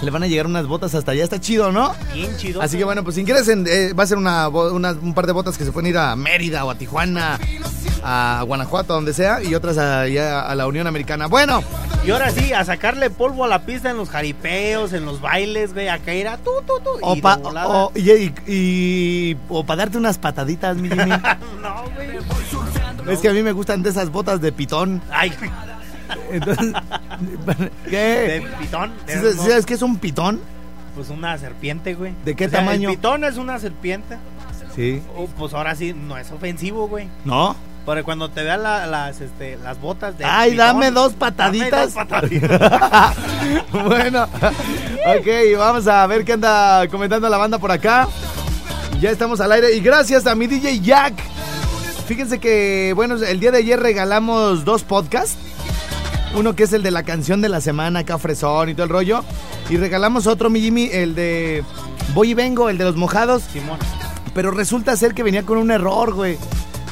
Le 0.02 0.11
van 0.11 0.23
a 0.23 0.26
llegar 0.26 0.47
unas 0.47 0.66
botas 0.66 0.95
hasta 0.95 1.12
allá, 1.12 1.25
está 1.25 1.38
chido, 1.40 1.73
¿no? 1.73 1.92
Bien 2.14 2.35
chido. 2.38 2.62
Así 2.62 2.78
que 2.78 2.85
bueno, 2.85 3.04
pues 3.04 3.16
si 3.16 3.25
quieres, 3.25 3.47
en- 3.49 3.66
eh, 3.69 3.92
va 3.92 4.04
a 4.04 4.07
ser 4.07 4.16
una, 4.16 4.49
un 4.49 5.12
par 5.14 5.26
de 5.26 5.33
botas 5.33 5.59
que 5.59 5.64
se 5.64 5.73
pueden 5.73 5.90
ir 5.90 5.99
a 5.99 6.16
Mérida 6.16 6.64
o 6.64 6.71
a 6.71 6.75
Tijuana, 6.76 7.38
a 8.02 8.42
Guanajuato, 8.47 8.95
donde 8.95 9.12
sea, 9.12 9.42
y 9.42 9.54
otras 9.54 9.76
allá 9.76 10.40
a 10.49 10.54
la 10.54 10.66
Unión 10.66 10.87
Americana. 10.87 11.26
Bueno, 11.26 11.62
Y 12.02 12.11
ahora 12.12 12.30
sí, 12.30 12.50
a 12.54 12.64
sacarle 12.64 13.11
polvo 13.11 13.45
a 13.45 13.49
la 13.49 13.66
pista 13.66 13.90
en 13.90 13.99
los 13.99 14.09
jaripeos, 14.09 14.95
en 14.95 15.04
los 15.04 15.21
bailes, 15.21 15.75
güey, 15.75 15.88
a 15.88 15.99
caer 15.99 16.28
a 16.28 16.38
tú, 16.38 16.50
tú, 16.66 16.73
tú. 16.83 16.90
o 17.02 17.14
y 17.14 17.21
para 17.21 17.37
de 17.37 17.42
volada. 17.42 17.90
darte 19.76 19.99
unas 19.99 20.16
pataditas, 20.16 20.78
mi 20.78 20.88
Jimmy. 20.88 21.11
No, 21.62 21.85
güey. 21.95 23.12
es 23.14 23.21
que 23.21 23.28
a 23.28 23.33
mí 23.35 23.42
me 23.42 23.52
gustan 23.52 23.83
de 23.83 23.90
esas 23.90 24.09
botas 24.11 24.40
de 24.40 24.50
pitón. 24.50 25.02
Ay, 25.11 25.30
Entonces, 26.31 26.73
de 26.73 27.71
¿qué? 27.90 28.47
pitón. 28.61 28.93
¿Sí 29.07 29.19
de- 29.19 29.33
sí 29.33 29.38
¿Sabes 29.38 29.67
qué 29.67 29.75
es 29.75 29.83
un 29.83 29.99
pitón? 29.99 30.40
Pues 30.95 31.09
una 31.11 31.37
serpiente, 31.38 31.95
güey. 31.95 32.12
¿De 32.25 32.35
qué 32.35 32.47
O 32.47 32.50
sea, 32.50 32.61
tamaño? 32.61 32.90
El 32.90 32.97
pitón 32.97 33.25
es 33.25 33.37
una 33.37 33.59
serpiente. 33.59 34.17
Sí. 34.75 35.02
Oh, 35.17 35.26
pues 35.26 35.52
ahora 35.55 35.75
sí, 35.75 35.93
no 35.95 36.17
es 36.17 36.31
ofensivo, 36.31 36.88
güey. 36.88 37.09
¿No? 37.25 37.57
Porque 37.85 38.02
cuando 38.02 38.29
te 38.31 38.43
vean 38.43 38.62
la- 38.62 38.87
las, 38.87 39.21
este, 39.21 39.57
las 39.57 39.81
botas 39.81 40.17
de. 40.19 40.25
Ay, 40.25 40.52
pitón, 40.52 40.67
dame 40.67 40.90
dos 40.90 41.12
dame 41.19 41.19
pataditas. 41.19 41.95
dos 41.95 42.05
pataditas. 42.07 43.17
bueno, 43.73 44.25
ok, 44.25 45.26
vamos 45.59 45.87
a 45.88 46.07
ver 46.07 46.25
qué 46.25 46.35
anda 46.35 46.87
comentando 46.88 47.29
la 47.29 47.38
banda 47.38 47.59
por 47.59 47.71
acá. 47.73 48.07
Ya 49.00 49.11
estamos 49.11 49.40
al 49.40 49.50
aire 49.52 49.75
y 49.75 49.81
gracias 49.81 50.26
a 50.26 50.35
mi 50.35 50.47
DJ 50.47 50.81
Jack. 50.81 51.14
Fíjense 52.07 52.38
que, 52.38 52.93
bueno, 52.95 53.14
el 53.14 53.40
día 53.40 53.50
de 53.52 53.59
ayer 53.59 53.81
regalamos 53.81 54.64
dos 54.64 54.83
podcasts. 54.83 55.37
Uno 56.34 56.54
que 56.54 56.62
es 56.62 56.72
el 56.72 56.82
de 56.82 56.90
la 56.90 57.02
canción 57.02 57.40
de 57.40 57.49
la 57.49 57.60
semana, 57.60 58.00
acá 58.00 58.16
fresón 58.18 58.68
y 58.68 58.75
todo 58.75 58.84
el 58.84 58.90
rollo. 58.90 59.25
Y 59.68 59.76
regalamos 59.76 60.26
otro, 60.26 60.49
mi 60.49 60.60
Jimmy, 60.60 60.88
el 60.92 61.14
de 61.14 61.64
Voy 62.14 62.30
y 62.30 62.34
Vengo, 62.34 62.68
el 62.68 62.78
de 62.78 62.84
los 62.84 62.96
mojados. 62.96 63.42
Simón. 63.52 63.78
Pero 64.34 64.50
resulta 64.50 64.96
ser 64.96 65.14
que 65.14 65.22
venía 65.22 65.44
con 65.44 65.58
un 65.58 65.70
error, 65.70 66.14
güey. 66.14 66.38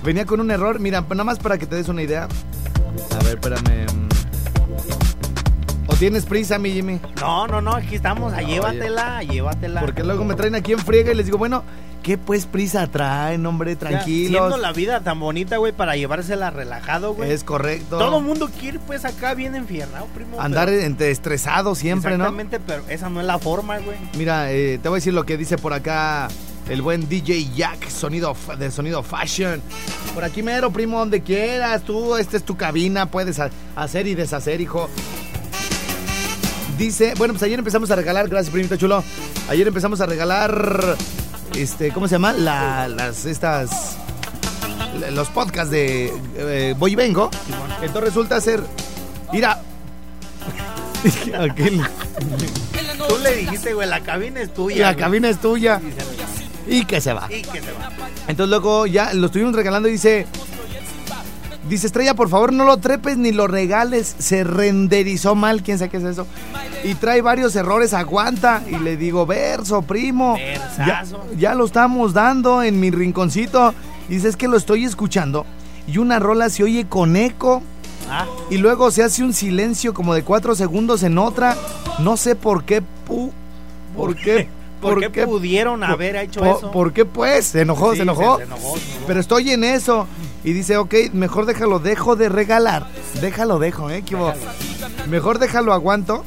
Venía 0.04 0.26
con 0.26 0.40
un 0.40 0.50
error. 0.50 0.80
Mira, 0.80 1.02
nada 1.02 1.24
más 1.24 1.38
para 1.38 1.56
que 1.56 1.66
te 1.66 1.76
des 1.76 1.88
una 1.88 2.02
idea. 2.02 2.24
A 2.24 3.24
ver, 3.24 3.34
espérame. 3.34 3.86
¿O 5.86 5.94
tienes 5.94 6.26
prisa, 6.26 6.58
mi 6.58 6.72
Jimmy? 6.72 7.00
No, 7.20 7.46
no, 7.46 7.60
no, 7.60 7.74
aquí 7.74 7.94
estamos. 7.94 8.32
Ah, 8.32 8.42
llévatela, 8.42 9.22
llévatela. 9.22 9.80
Porque 9.80 10.02
luego 10.02 10.24
me 10.24 10.34
traen 10.34 10.54
aquí 10.54 10.72
en 10.72 10.80
friega 10.80 11.12
y 11.12 11.14
les 11.14 11.26
digo, 11.26 11.38
bueno, 11.38 11.64
¿qué 12.02 12.16
pues 12.18 12.46
prisa 12.46 12.86
traen, 12.86 13.44
hombre? 13.46 13.72
Ya, 13.74 13.78
Tranquilos. 13.78 14.30
Siendo 14.40 14.56
la 14.56 14.72
vida 14.72 15.00
tan 15.00 15.20
bonita, 15.20 15.56
güey, 15.58 15.72
para 15.72 15.96
llevársela 15.96 16.50
relajado, 16.50 17.14
güey. 17.14 17.30
Es 17.32 17.44
correcto. 17.44 17.98
Todo 17.98 18.20
mundo 18.20 18.50
quiere, 18.60 18.78
pues, 18.78 19.04
acá 19.04 19.34
bien 19.34 19.54
enfierrado, 19.54 20.06
primo. 20.14 20.40
Andar 20.40 20.68
pero- 20.68 20.82
entre 20.82 21.10
estresado 21.10 21.74
siempre, 21.74 22.12
¿no? 22.18 22.24
Exactamente, 22.24 22.60
pero 22.60 22.82
esa 22.88 23.08
no 23.10 23.20
es 23.20 23.26
la 23.26 23.38
forma, 23.38 23.78
güey. 23.78 23.96
Mira, 24.16 24.50
eh, 24.52 24.78
te 24.82 24.88
voy 24.88 24.96
a 24.96 25.00
decir 25.00 25.14
lo 25.14 25.24
que 25.24 25.36
dice 25.36 25.58
por 25.58 25.72
acá 25.72 26.28
el 26.68 26.82
buen 26.82 27.08
DJ 27.08 27.48
Jack, 27.56 27.88
sonido 27.88 28.36
de 28.58 28.70
sonido 28.70 29.02
fashion. 29.02 29.62
Por 30.14 30.24
aquí 30.24 30.42
mero, 30.42 30.70
primo, 30.70 30.98
donde 30.98 31.22
quieras. 31.22 31.82
Tú, 31.82 32.16
esta 32.16 32.36
es 32.36 32.44
tu 32.44 32.56
cabina, 32.56 33.06
puedes 33.06 33.38
ha- 33.40 33.50
hacer 33.76 34.06
y 34.06 34.14
deshacer, 34.14 34.60
hijo. 34.60 34.88
Dice, 36.76 37.14
bueno, 37.18 37.34
pues 37.34 37.42
ayer 37.42 37.58
empezamos 37.58 37.90
a 37.90 37.96
regalar, 37.96 38.28
gracias, 38.28 38.52
primito 38.52 38.76
chulo. 38.76 39.02
Ayer 39.48 39.66
empezamos 39.66 40.00
a 40.00 40.06
regalar, 40.06 40.96
este, 41.56 41.90
¿cómo 41.92 42.08
se 42.08 42.14
llama? 42.16 42.32
La- 42.32 42.88
las, 42.88 43.24
estas, 43.24 43.96
los 45.12 45.28
podcasts 45.28 45.70
de 45.70 46.12
eh, 46.36 46.74
Voy 46.78 46.92
y 46.92 46.96
Vengo. 46.96 47.30
Entonces 47.82 48.02
resulta 48.02 48.40
ser, 48.40 48.62
mira, 49.32 49.60
aquel, 51.38 51.80
Tú 53.08 53.16
le 53.22 53.36
dijiste, 53.36 53.72
güey, 53.74 53.88
la 53.88 54.00
cabina 54.00 54.40
es 54.40 54.52
tuya. 54.52 54.78
la 54.86 54.92
güey. 54.92 55.02
cabina 55.04 55.28
es 55.28 55.40
tuya 55.40 55.80
Y 55.86 55.92
se- 55.92 56.76
y 56.76 56.84
que 56.84 57.00
se 57.00 57.12
va. 57.14 57.26
Y 57.32 57.40
que 57.42 57.60
se 57.62 57.72
va. 57.72 57.88
Entonces 58.26 58.50
luego 58.50 58.86
ya 58.86 59.14
lo 59.14 59.26
estuvimos 59.26 59.54
regalando 59.54 59.88
y 59.88 59.92
dice, 59.92 60.26
dice 61.68 61.86
Estrella, 61.86 62.14
por 62.14 62.28
favor 62.28 62.52
no 62.52 62.64
lo 62.64 62.76
trepes 62.78 63.16
ni 63.18 63.32
lo 63.32 63.46
regales, 63.46 64.14
se 64.18 64.44
renderizó 64.44 65.34
mal, 65.34 65.62
quién 65.62 65.78
sabe 65.78 65.90
qué 65.90 65.96
es 65.98 66.04
eso. 66.04 66.26
Y 66.84 66.94
trae 66.94 67.22
varios 67.22 67.54
errores, 67.56 67.92
aguanta. 67.94 68.62
Y 68.70 68.76
le 68.78 68.96
digo, 68.96 69.26
verso, 69.26 69.82
primo. 69.82 70.36
Ya, 70.86 71.04
ya 71.36 71.54
lo 71.54 71.64
estamos 71.64 72.12
dando 72.12 72.62
en 72.62 72.78
mi 72.80 72.90
rinconcito. 72.90 73.74
Dice, 74.08 74.28
es 74.28 74.36
que 74.36 74.48
lo 74.48 74.56
estoy 74.56 74.84
escuchando. 74.84 75.44
Y 75.86 75.98
una 75.98 76.18
rola 76.18 76.48
se 76.50 76.62
oye 76.62 76.86
con 76.88 77.16
eco. 77.16 77.62
Ah, 78.10 78.26
Y 78.50 78.58
luego 78.58 78.90
se 78.90 79.02
hace 79.02 79.22
un 79.24 79.34
silencio 79.34 79.92
como 79.92 80.14
de 80.14 80.22
cuatro 80.22 80.54
segundos 80.54 81.02
en 81.02 81.18
otra. 81.18 81.56
No 81.98 82.16
sé 82.16 82.34
por 82.36 82.64
qué. 82.64 82.80
pu- 83.06 83.32
¿Por 83.96 84.14
qué? 84.14 84.48
¿Por, 84.80 85.10
qué, 85.10 85.26
pudieron 85.26 85.82
haber 85.84 86.16
hecho 86.16 86.40
por- 86.40 86.48
eso? 86.56 86.70
¿Por 86.70 86.92
qué 86.92 87.04
pues? 87.04 87.46
Se 87.46 87.62
enojó, 87.62 87.92
Sí, 87.92 87.98
se 87.98 88.02
enojó. 88.02 88.38
se 88.38 88.44
enojó, 88.44 88.76
se 88.76 88.84
enojó. 88.84 89.04
Pero 89.06 89.20
estoy 89.20 89.50
en 89.50 89.64
eso. 89.64 90.06
Y 90.44 90.52
dice, 90.52 90.76
ok, 90.76 90.94
mejor 91.12 91.46
déjalo, 91.46 91.78
dejo 91.80 92.14
de 92.16 92.28
regalar. 92.28 92.86
Déjalo, 93.20 93.58
dejo, 93.58 93.90
¿eh? 93.90 94.02
¿Qué 94.06 94.14
hubo? 94.16 94.32
Mejor 95.08 95.38
déjalo, 95.38 95.72
aguanto. 95.72 96.24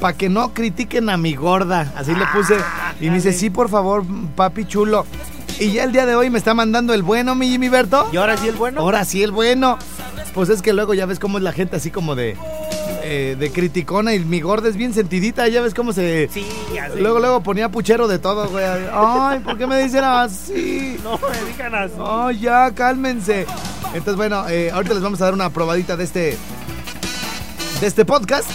Para 0.00 0.16
que 0.16 0.28
no 0.28 0.54
critiquen 0.54 1.08
a 1.10 1.16
mi 1.16 1.34
gorda. 1.34 1.92
Así 1.96 2.14
le 2.14 2.24
puse. 2.32 2.56
Y 3.00 3.08
me 3.10 3.16
dice, 3.16 3.32
sí, 3.32 3.50
por 3.50 3.68
favor, 3.68 4.04
papi 4.34 4.64
chulo. 4.64 5.04
Y 5.60 5.72
ya 5.72 5.84
el 5.84 5.92
día 5.92 6.06
de 6.06 6.14
hoy 6.14 6.30
me 6.30 6.38
está 6.38 6.54
mandando 6.54 6.94
el 6.94 7.02
bueno, 7.02 7.34
mi 7.34 7.48
Jimmy 7.48 7.68
Berto. 7.68 8.08
¿Y 8.12 8.16
ahora 8.16 8.36
sí 8.36 8.48
el 8.48 8.54
bueno? 8.56 8.80
Ahora 8.80 9.04
sí, 9.04 9.22
el 9.22 9.32
bueno. 9.32 9.76
Pues 10.34 10.48
es 10.50 10.62
que 10.62 10.72
luego 10.72 10.94
ya 10.94 11.04
ves 11.06 11.18
cómo 11.18 11.38
es 11.38 11.44
la 11.44 11.52
gente 11.52 11.76
así 11.76 11.90
como 11.90 12.14
de, 12.14 12.36
eh, 13.10 13.36
de 13.38 13.50
criticona 13.50 14.12
y 14.12 14.18
mi 14.20 14.42
gorda 14.42 14.68
es 14.68 14.76
bien 14.76 14.92
sentidita. 14.92 15.48
Ya 15.48 15.62
ves 15.62 15.72
cómo 15.72 15.94
se... 15.94 16.28
Sí, 16.30 16.44
ya 16.74 16.90
sé. 16.90 17.00
Luego, 17.00 17.20
luego 17.20 17.42
ponía 17.42 17.70
puchero 17.70 18.06
de 18.06 18.18
todo, 18.18 18.46
güey. 18.50 18.66
Ay, 18.92 19.38
¿por 19.40 19.56
qué 19.56 19.66
me 19.66 19.82
dicen 19.82 20.04
así? 20.04 20.98
No 21.02 21.18
me 21.18 21.50
digan 21.50 21.74
así. 21.74 21.94
Oh, 21.98 22.30
ya, 22.30 22.70
cálmense. 22.74 23.46
Entonces, 23.94 24.16
bueno, 24.16 24.46
eh, 24.50 24.70
ahorita 24.70 24.92
les 24.92 25.02
vamos 25.02 25.22
a 25.22 25.24
dar 25.24 25.32
una 25.32 25.48
probadita 25.48 25.96
de 25.96 26.04
este, 26.04 26.36
de 27.80 27.86
este 27.86 28.04
podcast. 28.04 28.50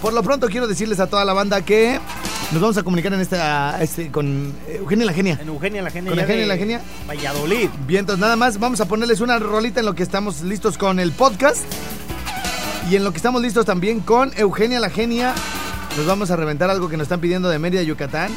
Por 0.00 0.14
lo 0.14 0.22
pronto 0.22 0.48
quiero 0.48 0.66
decirles 0.66 0.98
a 0.98 1.08
toda 1.08 1.26
la 1.26 1.34
banda 1.34 1.60
que 1.60 2.00
nos 2.52 2.62
vamos 2.62 2.78
a 2.78 2.82
comunicar 2.82 3.12
en 3.12 3.20
esta, 3.20 3.82
este, 3.82 4.10
con 4.10 4.54
Eugenia 4.68 5.04
la 5.04 5.12
Genia. 5.12 5.38
En 5.40 5.48
Eugenia 5.48 5.82
la 5.82 5.90
Genia. 5.90 6.10
¿Con 6.10 6.18
Eugenia 6.18 6.46
la 6.46 6.56
Genia? 6.56 6.80
Valladolid. 7.06 7.68
Bien, 7.86 8.00
entonces 8.00 8.20
nada 8.20 8.36
más 8.36 8.58
vamos 8.58 8.80
a 8.80 8.86
ponerles 8.86 9.20
una 9.20 9.38
rolita 9.38 9.80
en 9.80 9.86
lo 9.86 9.94
que 9.94 10.02
estamos 10.02 10.40
listos 10.42 10.78
con 10.78 10.98
el 10.98 11.12
podcast. 11.12 11.62
Y 12.90 12.96
en 12.96 13.04
lo 13.04 13.12
que 13.12 13.16
estamos 13.16 13.40
listos 13.40 13.64
también 13.64 14.00
con 14.00 14.32
Eugenia 14.36 14.80
la 14.80 14.90
Genia. 14.90 15.34
Nos 15.96 16.06
vamos 16.06 16.30
a 16.30 16.36
reventar 16.36 16.70
algo 16.70 16.88
que 16.88 16.96
nos 16.96 17.04
están 17.04 17.20
pidiendo 17.20 17.48
de 17.48 17.58
Mérida, 17.58 17.82
Yucatán. 17.82 18.30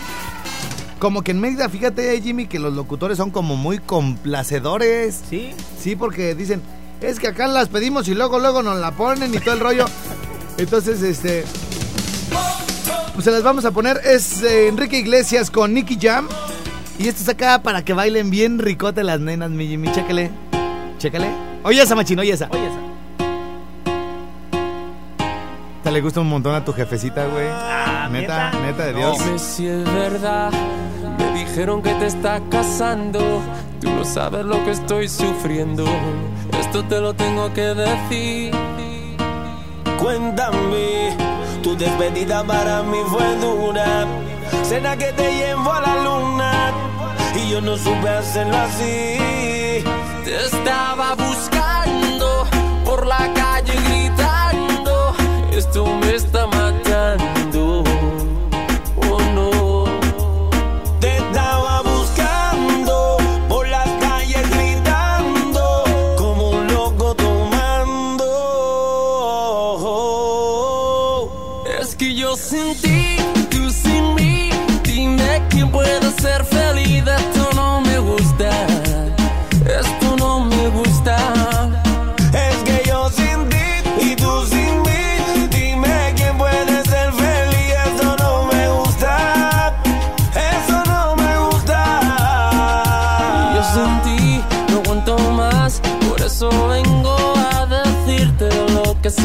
Como 0.99 1.23
que 1.23 1.31
en 1.31 1.39
Mérida, 1.39 1.69
fíjate, 1.69 2.21
Jimmy, 2.21 2.47
que 2.47 2.59
los 2.59 2.73
locutores 2.73 3.17
son 3.17 3.31
como 3.31 3.55
muy 3.55 3.79
complacedores. 3.79 5.21
¿Sí? 5.29 5.51
Sí, 5.79 5.95
porque 5.95 6.35
dicen, 6.35 6.61
es 7.01 7.19
que 7.19 7.27
acá 7.27 7.47
las 7.47 7.69
pedimos 7.69 8.07
y 8.07 8.15
luego, 8.15 8.39
luego 8.39 8.63
nos 8.63 8.77
la 8.77 8.91
ponen 8.91 9.33
y 9.33 9.39
todo 9.39 9.53
el 9.53 9.59
rollo. 9.59 9.85
Entonces, 10.57 11.01
este. 11.01 11.43
Pues 13.13 13.25
se 13.25 13.31
las 13.31 13.43
vamos 13.43 13.65
a 13.65 13.71
poner. 13.71 14.01
Es 14.03 14.41
eh, 14.41 14.67
Enrique 14.67 14.99
Iglesias 14.99 15.51
con 15.51 15.73
Nicky 15.73 15.97
Jam. 15.99 16.27
Y 16.97 17.07
esto 17.07 17.23
es 17.23 17.29
acá 17.29 17.61
para 17.61 17.83
que 17.83 17.93
bailen 17.93 18.29
bien 18.29 18.59
ricote 18.59 19.03
las 19.03 19.19
nenas, 19.19 19.51
mi 19.51 19.67
Jimmy. 19.67 19.91
Chécale. 19.91 20.31
Chécale. 20.97 21.29
Oye 21.63 21.81
esa, 21.81 21.95
machín, 21.95 22.19
oye 22.19 22.31
esa. 22.31 22.47
Oye, 22.51 22.67
esa. 22.67 22.84
Te 25.85 25.91
le 25.91 26.01
gusta 26.01 26.19
un 26.19 26.29
montón 26.29 26.55
a 26.55 26.65
tu 26.65 26.73
jefecita, 26.73 27.27
güey. 27.27 27.45
Ah, 27.47 28.09
neta, 28.11 28.49
¿neta? 28.49 28.59
neta 28.59 28.85
de 28.87 28.93
No. 28.93 28.97
Dios. 28.97 29.19
Dime 29.23 29.37
si 29.37 29.67
es 29.67 29.83
verdad. 29.83 30.51
Me 31.19 31.39
dijeron 31.39 31.83
que 31.83 31.93
te 31.93 32.07
está 32.07 32.41
casando. 32.49 33.19
Tú 33.79 33.91
no 33.91 34.03
sabes 34.03 34.43
lo 34.45 34.63
que 34.65 34.71
estoy 34.71 35.07
sufriendo. 35.07 35.85
Esto 36.59 36.83
te 36.85 36.99
lo 36.99 37.13
tengo 37.13 37.53
que 37.53 37.61
decir. 37.75 38.51
Cuéntame, 39.99 41.15
tu 41.61 41.77
despedida 41.77 42.43
para 42.43 42.81
mí 42.81 42.97
fue 43.07 43.35
dura. 43.35 44.07
Será 44.63 44.97
que 44.97 45.13
te 45.13 45.35
llevo 45.35 45.71
a 45.71 45.81
la 45.81 45.95
luna 46.03 46.71
y 47.35 47.51
yo 47.51 47.61
no 47.61 47.77
supe 47.77 48.09
hacerlo 48.09 48.57
así. 48.57 49.83
Te 50.23 50.45
estaba 50.47 51.13
buscando 51.13 52.47
por 52.83 53.05
la 53.05 53.17
calle. 53.35 53.44
Esto 55.75 55.93
me 55.97 56.15
está 56.15 56.47
matando. 56.47 57.83
Oh 58.95 59.19
no. 59.35 59.83
Te 61.01 61.17
estaba 61.17 61.81
buscando 61.81 63.17
por 63.49 63.67
las 63.67 63.85
calles 63.99 64.49
gritando 64.51 65.83
como 66.15 66.51
un 66.51 66.67
loco 66.73 67.13
tomando. 67.15 68.23
Es 71.81 71.93
que 71.97 72.15
yo 72.15 72.37
sin 72.37 72.73
ti, 72.79 73.17
tú 73.49 73.69
sin 73.69 74.15
mí. 74.15 74.51
Dime 74.81 75.43
quién 75.49 75.69
puede 75.71 76.09
ser 76.21 76.45
feliz. 76.45 77.03
Esto 77.05 77.49
no 77.53 77.81
me 77.81 77.99
gusta. 77.99 78.84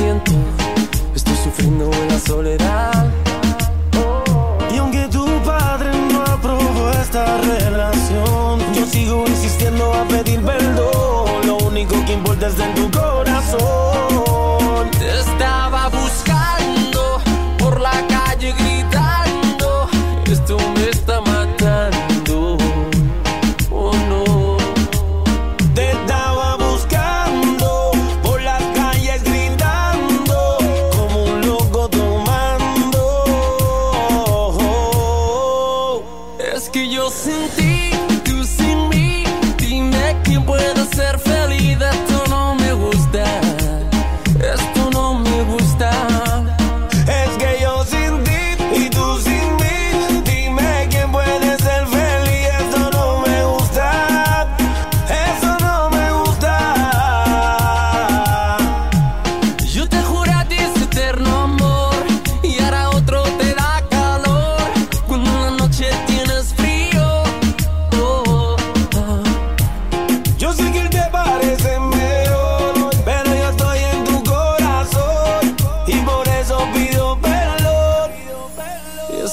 Siento. 0.01 0.40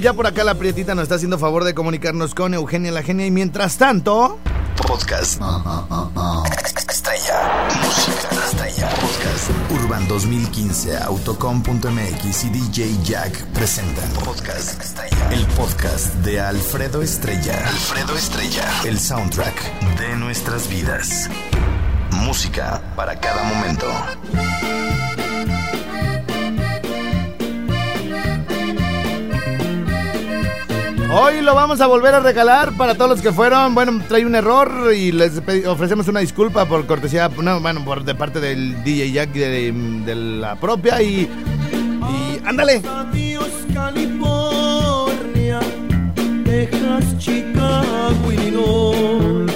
Ya 0.00 0.12
por 0.12 0.26
acá 0.26 0.44
la 0.44 0.54
prietita 0.54 0.94
nos 0.94 1.04
está 1.04 1.16
haciendo 1.16 1.38
favor 1.38 1.64
de 1.64 1.74
comunicarnos 1.74 2.34
con 2.34 2.54
Eugenia 2.54 2.92
la 2.92 3.02
Genia 3.02 3.26
y 3.26 3.30
mientras 3.30 3.76
tanto... 3.76 4.38
Podcast. 4.86 5.40
Estrella. 6.88 7.68
Música 7.82 8.28
estrella. 8.44 8.88
Podcast. 8.90 9.50
Urban 9.70 10.08
2015, 10.08 10.96
Autocom.mx 10.98 12.44
y 12.44 12.48
DJ 12.50 12.96
Jack 13.02 13.44
presentan 13.52 14.08
Podcast 14.24 14.80
Estrella. 14.80 15.30
El 15.30 15.46
podcast 15.48 16.14
de 16.16 16.40
Alfredo 16.40 17.02
Estrella. 17.02 17.66
Alfredo 17.66 18.16
Estrella. 18.16 18.64
El 18.84 18.98
soundtrack 18.98 19.98
de 19.98 20.16
nuestras 20.16 20.68
vidas. 20.68 21.28
Música 22.12 22.82
para 22.94 23.18
cada 23.20 23.42
momento. 23.42 23.86
Hoy 31.10 31.40
lo 31.40 31.54
vamos 31.54 31.80
a 31.80 31.86
volver 31.86 32.14
a 32.14 32.20
regalar 32.20 32.76
para 32.76 32.94
todos 32.94 33.10
los 33.10 33.22
que 33.22 33.32
fueron. 33.32 33.74
Bueno, 33.74 34.02
trae 34.06 34.26
un 34.26 34.34
error 34.34 34.92
y 34.94 35.10
les 35.10 35.40
ofrecemos 35.66 36.06
una 36.06 36.20
disculpa 36.20 36.66
por 36.66 36.86
cortesía, 36.86 37.30
no, 37.30 37.60
bueno, 37.60 37.82
por 37.82 38.04
de 38.04 38.14
parte 38.14 38.40
del 38.40 38.84
DJ 38.84 39.12
Jack 39.12 39.30
de, 39.32 39.72
de 40.04 40.14
la 40.14 40.56
propia 40.56 41.00
y, 41.00 41.22
y 41.22 42.40
ándale. 42.44 42.82
Adiós 42.86 43.48
California, 43.72 45.60
Texas, 46.44 47.16
Chicago, 47.18 48.30
Illinois. 48.30 49.50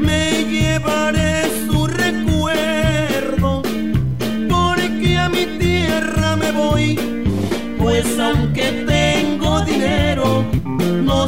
Me 0.00 0.44
llevaré 0.44 1.44
su 1.70 1.86
recuerdo, 1.86 3.62
porque 4.50 5.18
a 5.18 5.28
mi 5.28 5.46
tierra 5.60 6.34
me 6.34 6.50
voy. 6.50 6.98
Pues 7.78 8.18
aunque 8.18 8.85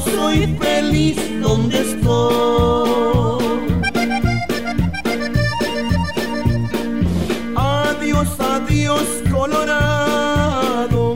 soy 0.01 0.57
feliz 0.61 1.17
donde 1.41 1.81
estoy. 1.81 3.45
Adiós, 7.57 8.29
adiós, 8.39 9.07
Colorado, 9.31 11.15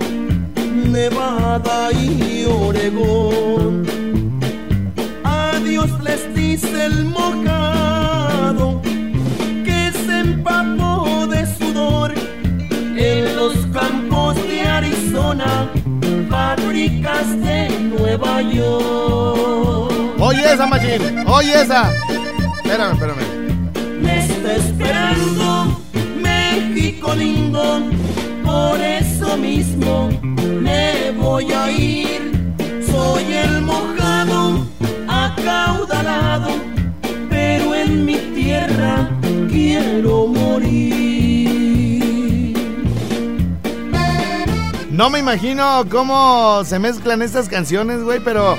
Nevada 0.91 1.93
y 1.93 2.45
Oregón. 2.45 3.85
Adiós, 5.25 5.91
les 6.03 6.35
dice 6.35 6.87
el 6.87 7.05
mojado 7.05 7.62
de 17.41 17.69
Nueva 17.81 18.43
York. 18.43 19.93
Oye 20.21 20.53
esa, 20.53 20.67
machín. 20.67 21.27
Oye 21.27 21.61
esa. 21.63 21.91
Espérame, 22.57 22.93
espérame. 22.93 23.43
Me 24.01 24.25
está 24.25 24.57
esperando 24.57 25.81
México 26.21 27.15
lindo, 27.15 27.83
por 28.45 28.81
eso 28.81 29.37
mismo 29.37 30.11
me 30.23 31.11
voy 31.13 31.53
a 31.53 31.71
ir. 31.71 32.33
Soy 32.91 33.25
el 33.33 33.63
mojado, 33.63 34.67
acaudalado, 35.09 36.51
pero 37.31 37.75
en 37.75 38.05
mi 38.05 38.32
No 45.03 45.11
me 45.11 45.19
imagino 45.19 45.85
cómo 45.91 46.63
se 46.65 46.79
mezclan 46.79 47.23
estas 47.23 47.49
canciones, 47.49 48.05
güey, 48.05 48.21
pero 48.21 48.57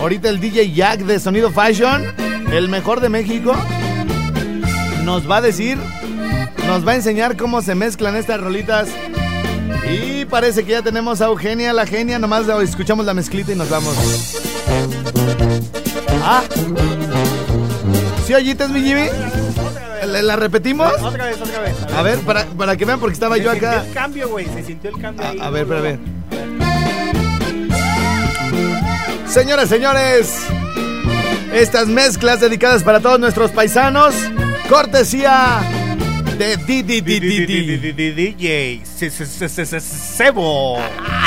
ahorita 0.00 0.28
el 0.28 0.40
DJ 0.40 0.72
Jack 0.72 1.02
de 1.02 1.20
Sonido 1.20 1.52
Fashion, 1.52 2.02
el 2.50 2.68
mejor 2.68 2.98
de 2.98 3.08
México, 3.08 3.54
nos 5.04 5.30
va 5.30 5.36
a 5.36 5.40
decir, 5.40 5.78
nos 6.66 6.84
va 6.84 6.90
a 6.90 6.94
enseñar 6.96 7.36
cómo 7.36 7.62
se 7.62 7.76
mezclan 7.76 8.16
estas 8.16 8.40
rolitas. 8.40 8.88
Y 9.88 10.24
parece 10.24 10.64
que 10.64 10.72
ya 10.72 10.82
tenemos 10.82 11.20
a 11.20 11.26
Eugenia, 11.26 11.72
la 11.72 11.86
genia, 11.86 12.18
nomás 12.18 12.48
escuchamos 12.48 13.06
la 13.06 13.14
mezclita 13.14 13.52
y 13.52 13.54
nos 13.54 13.70
vamos. 13.70 13.94
Ah. 16.24 16.42
¿Sí 18.26 18.34
mi 18.72 18.80
Jimmy? 18.80 19.08
¿La, 20.08 20.22
la 20.22 20.36
repetimos? 20.36 20.92
Otra 21.02 21.26
vez, 21.26 21.40
otra 21.40 21.60
vez. 21.60 21.74
A 21.94 22.02
ver, 22.02 22.18
para, 22.20 22.44
para 22.46 22.76
que 22.76 22.84
vean, 22.84 23.00
porque 23.00 23.14
estaba 23.14 23.36
Se 23.36 23.42
yo 23.42 23.50
sintió 23.52 23.68
acá. 23.70 23.84
el 23.86 23.92
cambio, 23.92 24.28
güey. 24.28 24.46
Se 24.46 24.64
sintió 24.64 24.90
el 24.90 25.00
cambio 25.00 25.26
ahí. 25.26 25.38
A, 25.40 25.46
a 25.46 25.50
ver, 25.50 25.66
luego, 25.66 25.80
a 25.80 25.82
ver. 25.82 25.98
Señoras, 29.28 29.68
señores, 29.68 30.38
estas 31.52 31.86
mezclas 31.86 32.40
dedicadas 32.40 32.82
para 32.82 33.00
todos 33.00 33.20
nuestros 33.20 33.50
paisanos, 33.50 34.14
cortesía 34.68 35.60
de 36.38 36.56
DJ 36.56 37.02
Se- 38.84 39.10
se- 39.10 39.26
se- 39.26 39.48
se- 39.48 39.66
se- 39.66 39.80
Sebo. 39.80 40.78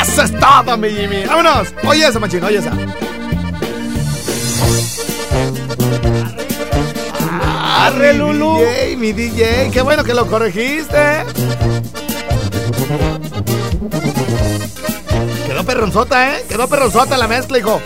Eso 0.02 0.24
es 0.24 0.32
todo, 0.40 0.78
mi 0.78 0.90
Jimmy. 0.90 1.24
¡Vámonos! 1.26 1.74
Oye 1.86 2.08
esa, 2.08 2.20
machín, 2.20 2.44
oye 2.44 2.58
esa. 2.58 2.72
Arre, 7.82 8.14
mi 8.14 8.20
Lulu. 8.20 8.60
DJ, 8.60 8.98
mi 8.98 9.12
DJ, 9.12 9.72
qué 9.72 9.82
bueno 9.82 10.04
que 10.04 10.14
lo 10.14 10.28
corregiste. 10.28 11.24
Quedó 15.48 15.64
perronzota, 15.64 16.38
¿eh? 16.38 16.46
Quedó 16.48 16.68
perronzota 16.68 17.18
la 17.18 17.28
mezcla, 17.28 17.58
hijo. 17.58 17.82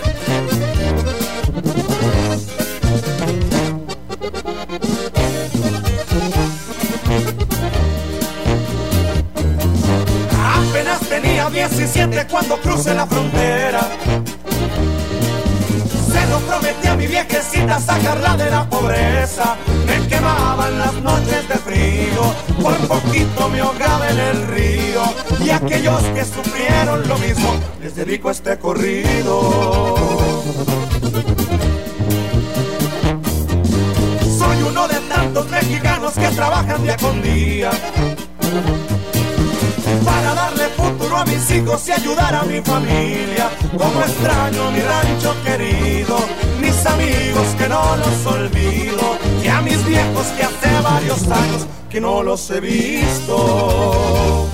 Apenas 10.43 10.99
tenía 11.07 11.49
17 11.49 12.27
cuando 12.29 12.57
crucé 12.57 12.93
la 12.93 13.07
frontera. 13.07 13.79
Se 16.15 16.25
lo 16.27 16.39
prometí 16.39 16.87
a 16.87 16.95
mi 16.95 17.07
viejecita 17.07 17.77
sacarla 17.77 18.37
de 18.37 18.49
la 18.49 18.69
pobreza. 18.69 19.57
Me 19.85 20.07
quemaban 20.07 20.79
las 20.79 20.93
noches 20.93 21.47
de 21.49 21.55
frío, 21.55 22.23
por 22.61 22.77
poquito 22.87 23.49
me 23.49 23.59
ahogaba 23.59 24.09
en 24.09 24.19
el 24.19 24.47
río. 24.47 25.03
Y 25.43 25.49
aquellos 25.49 26.01
que 26.15 26.23
sufrieron 26.23 27.05
lo 27.05 27.17
mismo, 27.17 27.53
les 27.81 27.95
dedico 27.95 28.31
este 28.31 28.57
corrido. 28.57 29.95
Soy 34.39 34.63
uno 34.69 34.87
de 34.87 34.99
tantos 35.09 35.49
mexicanos 35.49 36.13
que 36.13 36.29
trabajan 36.29 36.81
día 36.81 36.95
con 36.95 37.21
día 37.21 37.71
a 41.15 41.25
mis 41.25 41.49
hijos 41.51 41.87
y 41.87 41.91
ayudar 41.91 42.35
a 42.35 42.43
mi 42.43 42.61
familia. 42.61 43.49
Como 43.77 44.01
extraño 44.01 44.71
mi 44.71 44.81
rancho 44.81 45.35
querido, 45.43 46.17
mis 46.59 46.85
amigos 46.85 47.47
que 47.57 47.69
no 47.69 47.95
los 47.97 48.25
olvido, 48.25 49.17
y 49.43 49.47
a 49.47 49.61
mis 49.61 49.85
viejos 49.85 50.25
que 50.37 50.43
hace 50.43 50.81
varios 50.81 51.23
años 51.23 51.67
que 51.89 52.01
no 52.01 52.23
los 52.23 52.49
he 52.51 52.59
visto. 52.59 54.47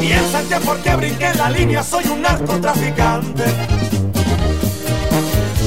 Piensan 0.00 0.48
que 0.48 0.56
porque 0.64 0.96
brinqué 0.96 1.34
la 1.34 1.50
línea 1.50 1.82
soy 1.82 2.06
un 2.06 2.22
narcotraficante. 2.22 3.44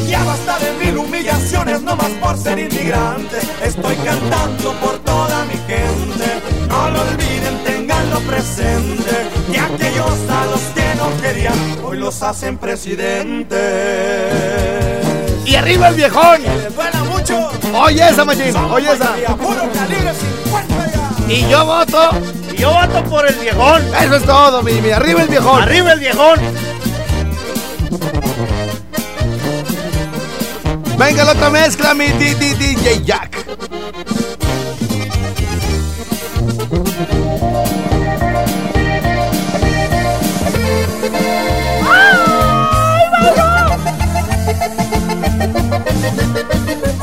Ya 0.08 0.24
basta 0.24 0.60
de 0.60 0.74
mil 0.84 0.98
humillaciones, 0.98 1.82
no 1.84 1.96
más 1.96 2.12
por 2.22 2.38
ser 2.38 2.60
inmigrante. 2.60 3.38
Estoy 3.64 3.96
cantando 3.98 4.74
por 4.74 4.98
toda 5.00 5.46
mi 5.46 5.58
gente. 5.68 6.41
No 6.72 6.90
lo 6.90 7.02
olviden, 7.02 7.64
tenganlo 7.66 8.20
presente. 8.22 9.30
Y 9.52 9.58
aquellos 9.58 10.18
a 10.30 10.46
los 10.46 10.62
que 10.74 10.96
no 10.96 11.22
querían, 11.22 11.54
hoy 11.84 11.98
los 11.98 12.24
hacen 12.24 12.58
presidentes. 12.58 13.52
Y 15.46 15.56
arriba 15.56 15.90
el 15.90 15.96
viejón. 15.96 16.42
Les 16.44 16.74
duela 16.74 17.04
mucho. 17.04 17.50
Oye 17.74 18.08
esa, 18.10 18.24
machín. 18.24 18.56
Oye 18.56 18.94
esa. 18.94 19.20
Y 19.20 19.26
a 19.26 19.36
puro 19.36 19.70
calibre 19.74 20.14
50 20.46 20.92
ya. 20.94 21.34
Y 21.34 21.50
yo 21.50 21.66
voto. 21.66 22.10
Y 22.54 22.58
yo 22.58 22.72
voto 22.72 23.04
por 23.10 23.28
el 23.28 23.36
viejón. 23.36 23.82
Eso 24.02 24.16
es 24.16 24.24
todo, 24.24 24.64
mi, 24.64 24.74
mi. 24.82 24.92
Arriba 24.92 25.24
el 25.24 25.28
viejón. 25.28 25.62
Arriba 25.62 25.92
el 25.92 26.00
viejón. 26.00 26.40
Venga 30.98 31.26
la 31.26 31.32
otra 31.34 31.50
mezcla, 31.50 31.94
mi 31.94 32.06
DJ 32.06 33.04
Jack. 33.04 33.44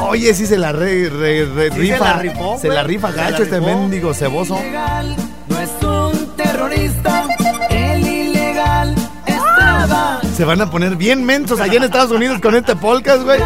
Oye, 0.01 0.33
sí 0.35 0.47
se 0.47 0.57
la 0.59 0.73
re, 0.73 1.09
re- 1.11 1.45
re- 1.45 1.71
¿Sí 1.71 1.77
se 1.77 1.81
rifa. 1.83 2.05
la 2.05 2.19
rifó, 2.19 2.59
Se 2.59 2.69
la 2.69 2.83
rifa 2.83 3.11
¿Se 3.11 3.17
gacho 3.17 3.43
este 3.43 3.61
mendigo 3.61 4.15
ceboso. 4.15 4.59
no 5.49 5.59
es 5.61 5.71
un 5.83 6.37
terrorista. 6.37 7.27
Se 10.39 10.45
van 10.45 10.61
a 10.61 10.71
poner 10.71 10.95
bien 10.95 11.25
mensos 11.25 11.59
allá 11.61 11.75
en 11.79 11.83
Estados 11.83 12.13
Unidos 12.13 12.41
con 12.41 12.55
este 12.55 12.77
podcast, 12.77 13.25
güey. 13.25 13.41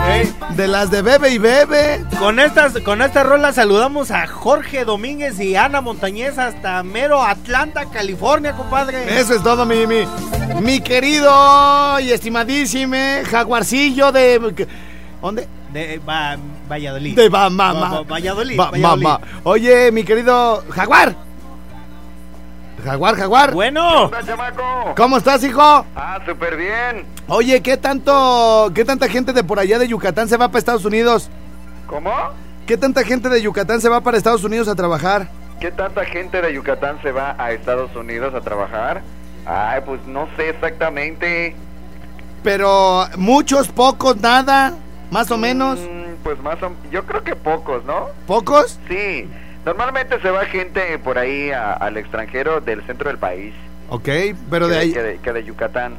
De 0.57 0.68
las 0.68 0.90
de 0.90 1.00
bebe 1.00 1.31
y 1.31 1.38
bebe. 1.38 2.05
Con 2.18 2.38
estas, 2.38 2.74
con 2.81 3.00
esta 3.00 3.22
rola 3.22 3.50
saludamos 3.55 4.11
a 4.11 4.26
Jorge 4.26 4.85
Domínguez 4.85 5.40
y 5.40 5.57
Ana 5.57 5.81
Montañez 5.81 6.37
hasta 6.37 6.83
mero 6.83 7.22
Atlanta, 7.22 7.87
California, 7.90 8.52
compadre. 8.52 9.18
Eso 9.18 9.35
es 9.35 9.42
todo, 9.42 9.64
mi, 9.64 9.87
mi, 9.87 10.05
mi 10.61 10.83
querido 10.83 11.98
y 12.00 12.11
estimadísimo 12.12 12.94
jaguarcillo 13.24 14.12
de... 14.12 14.66
¿Dónde? 15.22 15.48
De 15.72 15.98
Va- 16.07 16.37
Valladolid. 16.68 17.16
De 17.16 17.31
va, 17.31 17.48
ma, 17.48 17.72
Va- 17.72 17.81
ma. 17.81 17.88
va- 17.94 18.02
Valladolid. 18.02 18.61
Va- 18.61 18.70
Valladolid. 18.70 19.02
ma, 19.07 19.18
ma. 19.18 19.26
Oye, 19.44 19.90
mi 19.92 20.05
querido 20.05 20.62
jaguar. 20.68 21.16
Jaguar, 22.85 23.14
jaguar. 23.14 23.55
Bueno, 23.55 24.11
chamaco? 24.27 24.95
¿Cómo 24.97 25.16
estás, 25.16 25.45
hijo? 25.45 25.62
Ah, 25.95 26.18
súper 26.27 26.57
bien. 26.57 27.07
Oye, 27.29 27.62
¿qué 27.62 27.77
tanto, 27.77 28.73
qué 28.75 28.85
tanta 28.85 29.09
gente 29.09 29.33
de 29.33 29.45
por 29.45 29.61
allá 29.61 29.79
de 29.79 29.87
Yucatán 29.87 30.29
se 30.29 30.37
va 30.37 30.49
para 30.49 30.59
Estados 30.59 30.85
Unidos? 30.85 31.31
¿Cómo? 31.87 32.11
¿Qué 32.66 32.77
tanta 32.77 33.05
gente 33.05 33.29
de 33.29 33.40
Yucatán 33.40 33.81
se 33.81 33.88
va 33.88 34.01
para 34.01 34.16
Estados 34.16 34.42
Unidos 34.42 34.66
a 34.66 34.75
trabajar? 34.75 35.29
¿Qué 35.61 35.71
tanta 35.71 36.05
gente 36.05 36.42
de 36.42 36.53
Yucatán 36.53 37.01
se 37.03 37.12
va 37.12 37.37
a 37.38 37.53
Estados 37.53 37.95
Unidos 37.95 38.35
a 38.35 38.40
trabajar? 38.40 39.03
Ay, 39.47 39.81
pues 39.87 40.05
no 40.07 40.29
sé 40.37 40.49
exactamente. 40.51 41.55
Pero 42.42 43.07
muchos, 43.16 43.68
pocos, 43.68 44.21
nada, 44.21 44.75
más 45.11 45.31
o 45.31 45.38
menos. 45.38 45.79
Mm, 45.79 46.14
pues 46.25 46.40
más 46.42 46.61
o 46.62 46.73
yo 46.90 47.05
creo 47.07 47.23
que 47.23 47.37
pocos, 47.37 47.85
¿no? 47.85 48.09
¿Pocos? 48.27 48.81
Sí. 48.88 49.29
Normalmente 49.64 50.20
se 50.20 50.31
va 50.31 50.44
gente 50.46 50.98
por 50.98 51.18
ahí 51.18 51.51
a- 51.51 51.72
al 51.75 51.96
extranjero 51.96 52.61
del 52.61 52.85
centro 52.87 53.09
del 53.09 53.18
país. 53.18 53.55
Ok, 53.88 54.09
pero 54.51 54.68
de 54.68 54.79
ahí... 54.79 54.92
Que 54.92 55.03
de, 55.03 55.18
que 55.18 55.33
de 55.33 55.44
Yucatán. 55.44 55.94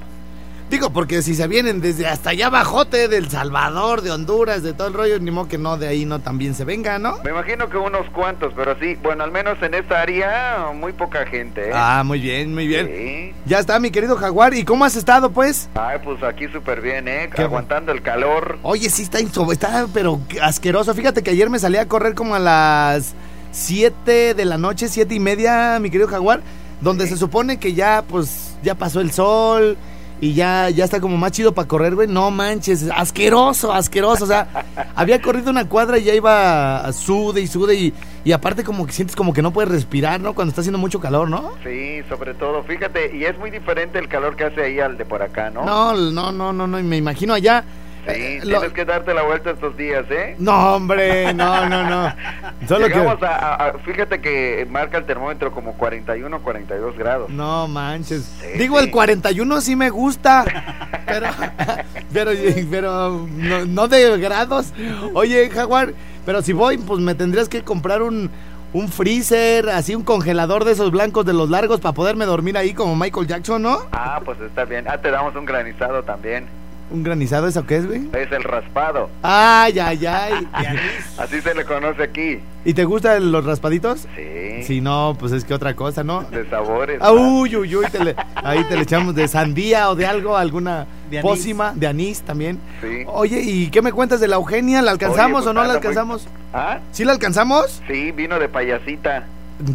Digo, 0.70 0.90
porque 0.92 1.22
si 1.22 1.36
se 1.36 1.48
vienen 1.48 1.82
desde 1.82 2.08
hasta 2.08 2.32
allá 2.32 2.48
abajote, 2.48 3.08
del 3.08 3.30
Salvador, 3.30 4.02
de 4.02 4.10
Honduras, 4.12 4.64
de 4.64 4.74
todo 4.74 4.88
el 4.88 4.94
rollo, 4.96 5.20
ni 5.20 5.30
modo 5.30 5.48
que 5.48 5.60
no, 5.60 5.78
de 5.78 5.88
ahí 5.88 6.04
no 6.04 6.20
también 6.20 6.56
se 6.56 6.66
venga, 6.66 6.98
¿no? 6.98 7.18
Me 7.24 7.30
imagino 7.30 7.70
que 7.70 7.78
unos 7.78 8.10
cuantos, 8.10 8.54
pero 8.56 8.76
sí, 8.80 8.98
bueno, 9.04 9.24
al 9.24 9.32
menos 9.32 9.62
en 9.62 9.76
esta 9.76 10.02
área 10.02 10.70
muy 10.74 10.92
poca 10.94 11.28
gente, 11.28 11.70
¿eh? 11.70 11.72
Ah, 11.76 12.02
muy 12.04 12.20
bien, 12.20 12.54
muy 12.56 12.66
bien. 12.66 12.88
Sí. 12.88 13.36
Ya 13.46 13.60
está, 13.60 13.80
mi 13.80 13.92
querido 13.92 14.16
Jaguar. 14.16 14.56
¿Y 14.56 14.64
cómo 14.64 14.84
has 14.84 14.96
estado, 14.96 15.30
pues? 15.32 15.70
Ay, 15.76 16.00
pues 16.04 16.24
aquí 16.24 16.48
súper 16.48 16.82
bien, 16.82 17.08
¿eh? 17.08 17.30
Qué 17.36 17.44
Aguantando 17.44 17.92
el 17.92 18.02
calor. 18.02 18.58
Oye, 18.64 18.90
sí 18.90 19.04
está, 19.04 19.20
está 19.20 19.86
pero 19.94 20.20
asqueroso. 20.42 20.96
Fíjate 20.96 21.22
que 21.22 21.32
ayer 21.32 21.52
me 21.52 21.60
salí 21.60 21.78
a 21.78 21.88
correr 21.88 22.16
como 22.16 22.34
a 22.34 22.40
las 22.40 23.14
7 23.54 24.34
de 24.34 24.46
la 24.46 24.58
noche, 24.58 24.90
siete 24.90 25.14
y 25.14 25.20
media, 25.20 25.78
mi 25.80 25.90
querido 25.90 26.10
Jaguar, 26.10 26.42
donde 26.82 27.08
se 27.08 27.18
supone 27.18 27.60
que 27.60 27.74
ya, 27.74 28.04
pues, 28.08 28.58
ya 28.64 28.76
pasó 28.76 29.00
el 29.00 29.12
sol 29.12 29.78
y 30.20 30.34
ya, 30.34 30.70
ya 30.70 30.86
está 30.86 31.00
como 31.00 31.18
más 31.18 31.34
chido 31.34 31.54
para 31.54 31.68
correr, 31.68 31.96
güey. 31.96 32.08
No 32.08 32.32
manches, 32.32 32.90
asqueroso, 32.96 33.72
asqueroso. 33.72 34.24
O 34.24 34.28
sea, 34.28 34.48
había 34.96 35.22
corrido 35.22 35.52
una 35.52 35.70
cuadra 35.70 36.00
y 36.00 36.04
ya 36.04 36.16
iba 36.16 36.78
a 36.78 36.94
sude 36.94 37.42
y 37.42 37.48
sude 37.48 37.76
y, 37.76 37.94
y 38.24 38.32
aparte 38.32 38.64
como 38.64 38.88
que 38.88 38.92
sientes 38.92 39.16
como 39.16 39.34
que 39.34 39.44
no 39.44 39.52
puedes 39.52 39.70
respirar, 39.70 40.20
¿no? 40.20 40.34
Cuando 40.34 40.50
está 40.50 40.62
haciendo 40.62 40.80
mucho 40.80 41.00
calor, 41.00 41.30
¿no? 41.30 41.52
Sí, 41.64 42.02
sobre 42.10 42.34
todo, 42.34 42.64
fíjate, 42.64 43.16
y 43.16 43.26
es 43.26 43.38
muy 43.38 43.52
diferente 43.52 44.00
el 44.00 44.08
calor 44.08 44.36
que 44.36 44.46
hace 44.46 44.64
ahí 44.64 44.80
al 44.80 44.98
de 44.98 45.06
por 45.06 45.22
acá, 45.22 45.52
¿no? 45.52 45.64
No, 45.64 45.94
no, 45.94 46.32
no, 46.32 46.54
no, 46.54 46.68
no, 46.68 46.80
y 46.80 46.84
me 46.84 46.98
imagino 46.98 47.34
allá. 47.34 47.64
Sí, 48.06 48.12
eh, 48.12 48.40
lo- 48.44 48.60
tienes 48.60 48.74
que 48.74 48.86
darte 48.86 49.14
la 49.14 49.24
vuelta 49.24 49.52
estos 49.52 49.78
días, 49.78 50.06
¿eh? 50.10 50.36
No, 50.40 50.76
hombre, 50.76 51.34
no, 51.34 51.70
no, 51.70 51.90
no. 51.90 52.14
Solo. 52.68 52.88
Llegamos 52.88 53.18
a- 53.24 53.74
fíjate 53.86 54.20
que 54.20 54.68
marca 54.70 54.98
el 54.98 55.06
termómetro 55.06 55.52
como 55.52 55.74
41, 55.74 56.42
42 56.42 56.98
grados. 56.98 57.30
No 57.30 57.68
manches. 57.68 58.24
Sí, 58.42 58.58
Digo, 58.58 58.78
sí. 58.80 58.86
el 58.86 58.92
41 58.92 59.62
sí 59.62 59.76
me 59.76 59.90
gusta, 59.90 60.44
pero, 61.06 61.28
pero, 62.14 62.32
pero 62.70 63.28
no, 63.38 63.66
no 63.66 63.88
de 63.88 64.18
grados. 64.20 64.74
Oye, 65.14 65.50
Jaguar, 65.50 65.94
pero 66.26 66.42
si 66.42 66.52
voy, 66.54 66.78
pues 66.78 67.00
me 67.00 67.16
tendrías 67.16 67.48
que 67.48 67.64
comprar 67.64 68.02
un, 68.02 68.30
un 68.74 68.90
freezer, 68.90 69.70
así 69.70 69.96
un 69.96 70.04
congelador 70.04 70.66
de 70.66 70.74
esos 70.74 70.92
blancos 70.92 71.26
de 71.26 71.34
los 71.34 71.50
largos 71.50 71.80
para 71.80 71.94
poderme 71.94 72.26
dormir 72.26 72.58
ahí 72.58 72.74
como 72.74 72.96
Michael 72.96 73.28
Jackson, 73.28 73.62
¿no? 73.62 73.78
Ah, 73.94 74.20
pues 74.26 74.40
está 74.42 74.66
bien. 74.66 74.86
Ah, 74.90 74.98
te 74.98 75.10
damos 75.12 75.36
un 75.36 75.46
granizado 75.46 76.04
también. 76.04 76.48
¿Un 76.94 77.02
granizado 77.02 77.48
eso 77.48 77.66
qué 77.66 77.78
es, 77.78 77.88
güey? 77.88 78.08
Es 78.14 78.32
el 78.32 78.44
raspado. 78.44 79.10
Ay, 79.24 79.80
ay, 79.80 80.06
ay. 80.06 80.48
Así 81.18 81.42
se 81.42 81.56
le 81.56 81.66
conoce 81.66 82.04
aquí. 82.04 82.40
¿Y 82.64 82.74
te 82.76 82.86
gustan 82.86 83.32
los 83.32 83.44
raspaditos? 83.44 84.08
Sí. 84.16 84.62
Si 84.64 84.80
no, 84.80 85.18
pues 85.20 85.32
es 85.32 85.44
que 85.44 85.56
otra 85.56 85.76
cosa, 85.76 86.04
¿no? 86.04 86.22
De 86.22 86.48
sabores. 86.52 87.00
Ah, 87.02 87.12
uy, 87.12 87.56
uy, 87.56 87.76
uy, 87.76 87.86
te 87.92 88.04
le- 88.04 88.16
ahí 88.36 88.64
te 88.66 88.76
le 88.76 88.84
echamos 88.84 89.16
de 89.16 89.28
sandía 89.28 89.90
o 89.90 89.96
de 89.96 90.06
algo, 90.06 90.38
alguna 90.38 90.86
De 91.10 91.20
pócima, 91.22 91.74
de 91.76 91.88
anís 91.88 92.22
también. 92.22 92.60
Sí. 92.80 93.04
Oye, 93.08 93.42
¿y 93.42 93.72
qué 93.72 93.82
me 93.82 93.92
cuentas 93.92 94.20
de 94.20 94.28
la 94.28 94.36
Eugenia? 94.36 94.84
¿La 94.84 94.92
alcanzamos 94.92 95.26
Oye, 95.26 95.34
pues 95.34 95.48
o 95.48 95.54
no 95.54 95.62
la 95.62 95.68
muy- 95.70 95.76
alcanzamos? 95.78 96.28
¿Ah? 96.54 96.78
¿Sí 96.92 97.04
la 97.06 97.14
alcanzamos? 97.14 97.82
Sí, 97.88 98.12
vino 98.12 98.38
de 98.38 98.48
payasita. 98.50 99.24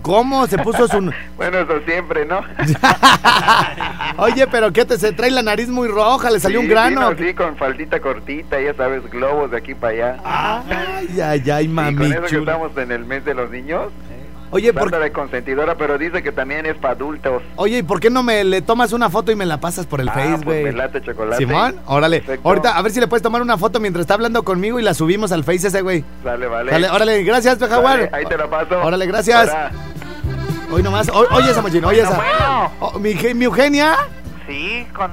¿Cómo? 0.02 0.46
Se 0.46 0.58
puso 0.58 0.86
su... 0.88 1.12
Bueno, 1.36 1.58
eso 1.58 1.80
siempre, 1.86 2.24
¿no? 2.26 2.40
Oye, 4.18 4.46
pero 4.48 4.72
¿qué 4.72 4.84
te 4.84 4.98
se 4.98 5.12
trae 5.12 5.30
la 5.30 5.42
nariz 5.42 5.68
muy 5.68 5.88
roja? 5.88 6.30
¿Le 6.30 6.40
salió 6.40 6.60
Sí, 6.60 6.66
un 6.66 6.70
grano? 6.70 7.08
así 7.08 7.32
con 7.34 7.56
faldita 7.56 8.00
cortita, 8.00 8.60
ya 8.60 8.74
sabes, 8.74 9.08
globos 9.10 9.50
de 9.50 9.56
aquí 9.58 9.74
para 9.74 9.92
allá. 9.92 10.16
Ay, 10.24 11.20
ay, 11.20 11.50
ay, 11.50 11.64
y 11.64 11.68
mami 11.68 11.96
con 11.96 12.12
eso 12.12 12.22
que 12.22 12.38
estamos 12.38 12.76
en 12.76 12.90
el 12.92 13.04
mes 13.04 13.24
de 13.24 13.34
los 13.34 13.50
niños. 13.50 13.92
Oye, 14.50 14.72
¿por, 14.72 14.90
de 14.90 15.12
consentidora, 15.12 15.76
pero 15.76 15.98
dice 15.98 16.22
que 16.22 16.32
también 16.32 16.64
es 16.66 16.76
para 16.76 16.94
adultos. 16.94 17.42
oye, 17.56 17.78
¿y 17.78 17.82
por 17.82 18.00
qué 18.00 18.08
no 18.10 18.22
me 18.22 18.44
le 18.44 18.62
tomas 18.62 18.92
una 18.92 19.10
foto 19.10 19.30
y 19.30 19.36
me 19.36 19.44
la 19.46 19.60
pasas 19.60 19.86
por 19.86 20.00
el 20.00 20.08
Ah, 20.08 20.12
Face, 20.12 20.44
pues 20.44 20.64
me 20.64 20.72
late 20.72 21.02
chocolate. 21.02 21.36
Simón, 21.36 21.76
órale. 21.86 22.20
Perfecto. 22.20 22.48
Ahorita, 22.48 22.76
a 22.76 22.82
ver 22.82 22.92
si 22.92 23.00
le 23.00 23.06
puedes 23.08 23.22
tomar 23.22 23.42
una 23.42 23.58
foto 23.58 23.78
mientras 23.80 24.02
está 24.02 24.14
hablando 24.14 24.42
conmigo 24.44 24.78
y 24.80 24.82
la 24.82 24.94
subimos 24.94 25.32
al 25.32 25.44
Face 25.44 25.68
ese, 25.68 25.82
güey. 25.82 26.04
Sale, 26.24 26.46
vale. 26.46 26.70
Dale, 26.72 26.88
órale, 26.88 27.22
gracias, 27.24 27.58
Jaguar. 27.58 28.08
Ahí 28.12 28.24
te 28.24 28.36
la 28.38 28.48
paso. 28.48 28.80
Órale, 28.82 29.06
gracias. 29.06 29.50
Hoy 30.70 30.82
nomás, 30.82 31.08
o- 31.08 31.26
oye 31.34 31.50
esa 31.50 31.62
mochila, 31.62 31.88
oye 31.88 32.00
esa. 32.02 32.16
Bueno. 32.16 32.70
Oh, 32.80 32.98
mi, 32.98 33.14
mi 33.34 33.44
Eugenia, 33.46 33.96
Sí, 34.46 34.86
con, 34.94 35.10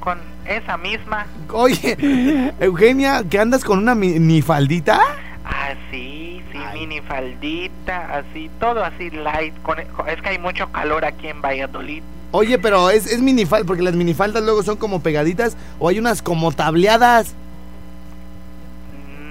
con 0.00 0.18
esa 0.46 0.76
misma. 0.76 1.26
oye, 1.52 2.52
Eugenia, 2.60 3.22
¿que 3.28 3.38
andas 3.38 3.64
con 3.64 3.78
una 3.78 3.94
minifaldita? 3.94 5.00
Ah, 5.48 5.74
sí, 5.90 6.42
sí, 6.50 6.58
mini 6.74 7.00
faldita, 7.00 8.16
así, 8.18 8.50
todo 8.58 8.84
así 8.84 9.10
light. 9.10 9.54
Con, 9.62 9.76
con- 9.96 10.08
es 10.08 10.20
que 10.20 10.30
hay 10.30 10.38
mucho 10.38 10.70
calor 10.72 11.04
aquí 11.04 11.28
en 11.28 11.40
Valladolid. 11.40 12.02
Oye, 12.32 12.58
pero 12.58 12.90
es, 12.90 13.06
es 13.06 13.20
minifalda, 13.22 13.64
porque 13.66 13.82
las 13.82 13.94
minifaldas 13.94 14.42
luego 14.42 14.62
son 14.64 14.76
como 14.76 15.00
pegaditas 15.00 15.56
o 15.78 15.88
hay 15.88 15.98
unas 16.00 16.20
como 16.20 16.50
tableadas. 16.52 17.34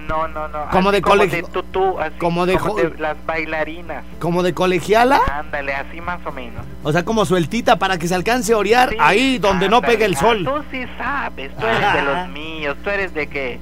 No, 0.08 0.28
no, 0.28 0.48
no. 0.48 0.70
Como 0.70 0.90
así 0.90 0.96
de 0.98 1.02
como 1.02 1.16
colegio- 1.16 1.46
de 1.48 1.52
tutú, 1.52 2.00
así, 2.00 2.14
como 2.20 2.46
de 2.46 2.54
las 3.00 3.18
bailarinas. 3.26 4.04
Como 4.20 4.44
de 4.44 4.54
colegiala, 4.54 5.20
Ándale, 5.40 5.74
así 5.74 6.00
más 6.00 6.20
o 6.26 6.32
menos. 6.32 6.64
o 6.84 6.92
sea, 6.92 7.04
como 7.04 7.26
sueltita 7.26 7.78
para 7.78 7.98
que 7.98 8.08
se 8.08 8.14
alcance 8.14 8.54
a 8.54 8.58
orear 8.58 8.90
Sí, 8.92 8.98
ahí 9.00 9.38
donde 9.40 9.68
no 9.68 9.82
pegue 9.82 10.06
el 10.06 10.14
Ah, 10.16 10.20
sol. 10.20 10.44
tú 10.46 10.64
sí 10.72 10.84
sabes, 10.98 11.52
tú 11.58 11.66
eres 11.66 11.94
de 11.94 12.02
los 12.04 12.30
míos, 12.34 12.78
tú 12.84 12.90
eres 12.92 13.14
de 13.16 13.28
que, 13.28 13.60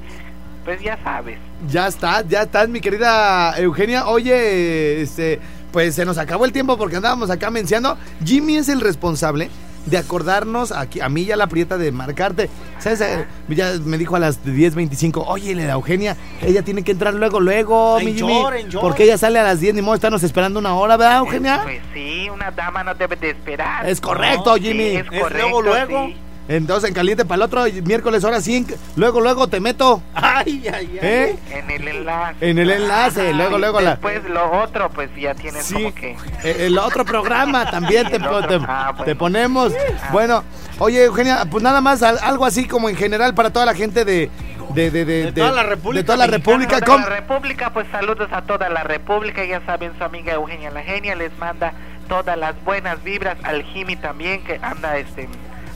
pues 0.64 0.82
ya 0.82 0.98
sabes. 1.04 1.38
Ya 1.70 1.88
está, 1.88 2.22
ya 2.28 2.44
estás, 2.44 2.70
mi 2.70 2.82
querida 2.82 3.54
Eugenia. 3.58 4.08
Oye, 4.08 5.02
este, 5.02 5.40
pues 5.72 5.96
se 5.96 6.06
nos 6.06 6.18
acabó 6.18 6.46
el 6.46 6.52
tiempo 6.52 6.78
porque 6.78 6.98
andábamos 6.98 7.30
acá 7.30 7.50
menciando. 7.50 7.98
Jimmy 8.24 8.58
es 8.58 8.70
el 8.70 8.82
responsable 8.82 9.50
de 9.86 9.98
acordarnos 9.98 10.72
aquí, 10.72 11.02
a 11.02 11.10
mí 11.10 11.26
ya 11.26 11.36
la 11.36 11.48
prieta 11.48 11.78
de 11.78 11.92
marcarte. 11.92 12.50
¿Sabes? 12.80 13.02
Eh, 13.02 13.26
Ya 13.50 13.74
me 13.84 13.98
dijo 13.98 14.16
a 14.16 14.20
las 14.20 14.42
10.25, 14.46 15.26
oye, 15.28 15.54
la 15.56 15.74
Eugenia, 15.74 16.16
ella 16.42 16.62
tiene 16.62 16.84
que 16.84 16.94
entrar 16.94 17.14
luego, 17.14 17.42
luego, 17.42 18.00
En 18.00 18.06
mi 18.06 18.14
Jimmy. 18.14 18.34
en. 18.60 18.72
Porque 18.80 19.04
ella 19.04 19.18
sale 19.18 19.40
a 19.40 19.44
las 19.44 19.60
10, 19.60 19.76
ni 19.76 19.82
modo, 19.82 19.96
estarnos 19.96 20.24
esperando 20.24 20.60
una 20.60 20.74
hora, 20.76 20.96
¿verdad, 20.96 21.18
Eugenia? 21.20 21.62
Pues 21.64 21.82
sí, 21.94 22.30
una 22.34 22.50
dama 22.52 22.84
no 22.86 22.96
debe 22.96 23.18
de 23.18 23.32
esperar. 23.32 23.86
Es 23.88 24.00
correcto, 24.00 24.56
Jimmy. 24.56 24.96
es 24.96 25.06
Es 25.12 25.22
correcto, 25.22 25.62
luego, 25.62 25.62
luego. 25.62 26.06
sí. 26.08 26.16
Entonces, 26.48 26.90
en 26.90 26.94
caliente 26.94 27.24
para 27.24 27.36
el 27.38 27.42
otro 27.44 27.64
miércoles, 27.86 28.24
ahora 28.26 28.42
sí, 28.42 28.66
luego, 28.98 29.22
luego 29.22 29.48
te 29.48 29.60
meto. 29.62 30.02
Ay, 30.14 30.64
ay, 30.68 30.72
ay. 30.74 31.00
¿Eh? 31.02 31.36
En 31.52 31.72
el 31.72 31.88
enlace. 31.88 32.50
En 32.50 32.60
el 32.60 32.70
enlace, 32.70 33.34
luego, 33.34 33.58
luego 33.58 33.80
la... 33.80 33.92
Después 33.92 34.24
lo 34.30 34.52
otro, 34.62 34.90
pues 34.90 35.10
ya 35.16 35.34
tienes 35.36 35.66
Sí, 35.66 35.76
como 35.76 35.96
que... 35.96 36.18
eh, 36.44 36.66
el 36.66 36.78
otro 36.78 37.06
programa 37.06 37.70
también 37.72 38.10
te, 38.10 38.18
otro, 38.18 38.46
te- 38.48 38.60
ah, 38.68 38.90
bueno. 38.92 39.06
te 39.06 39.16
ponemos. 39.16 39.74
Bueno, 40.12 40.44
oye, 40.80 41.06
Eugenia, 41.06 41.46
pues 41.50 41.64
nada 41.64 41.80
más 41.80 42.04
al- 42.04 42.20
algo 42.22 42.46
así 42.46 42.68
como 42.68 42.90
en 42.90 42.98
general 42.98 43.34
para 43.34 43.52
toda 43.52 43.66
la 43.66 43.74
gente 43.74 44.04
de... 44.04 44.30
De, 44.74 44.90
de, 44.92 45.06
de, 45.06 45.26
De 45.26 45.32
toda 45.34 45.52
la 45.52 45.64
República 45.64 46.00
de 46.02 46.04
toda 46.06 46.18
la. 46.18 46.28
República. 46.28 46.80
Toda 46.80 46.86
¿cómo? 46.98 47.08
la 47.10 47.16
República, 47.16 47.70
pues 47.74 47.86
saludos 47.92 48.30
a 48.32 48.42
toda 48.44 48.70
la 48.70 48.84
República. 48.84 49.44
Ya 49.46 49.62
saben, 49.66 49.92
su 49.98 50.04
amiga 50.04 50.34
Eugenia 50.34 50.72
La 50.72 50.82
Genia 50.82 51.16
les 51.16 51.38
manda 51.38 51.74
todas 52.08 52.38
las 52.38 52.56
buenas 52.64 53.04
vibras 53.04 53.38
al 53.44 53.62
Jimmy 53.66 53.98
también, 53.98 54.42
que 54.44 54.60
anda 54.64 54.98
este 54.98 55.28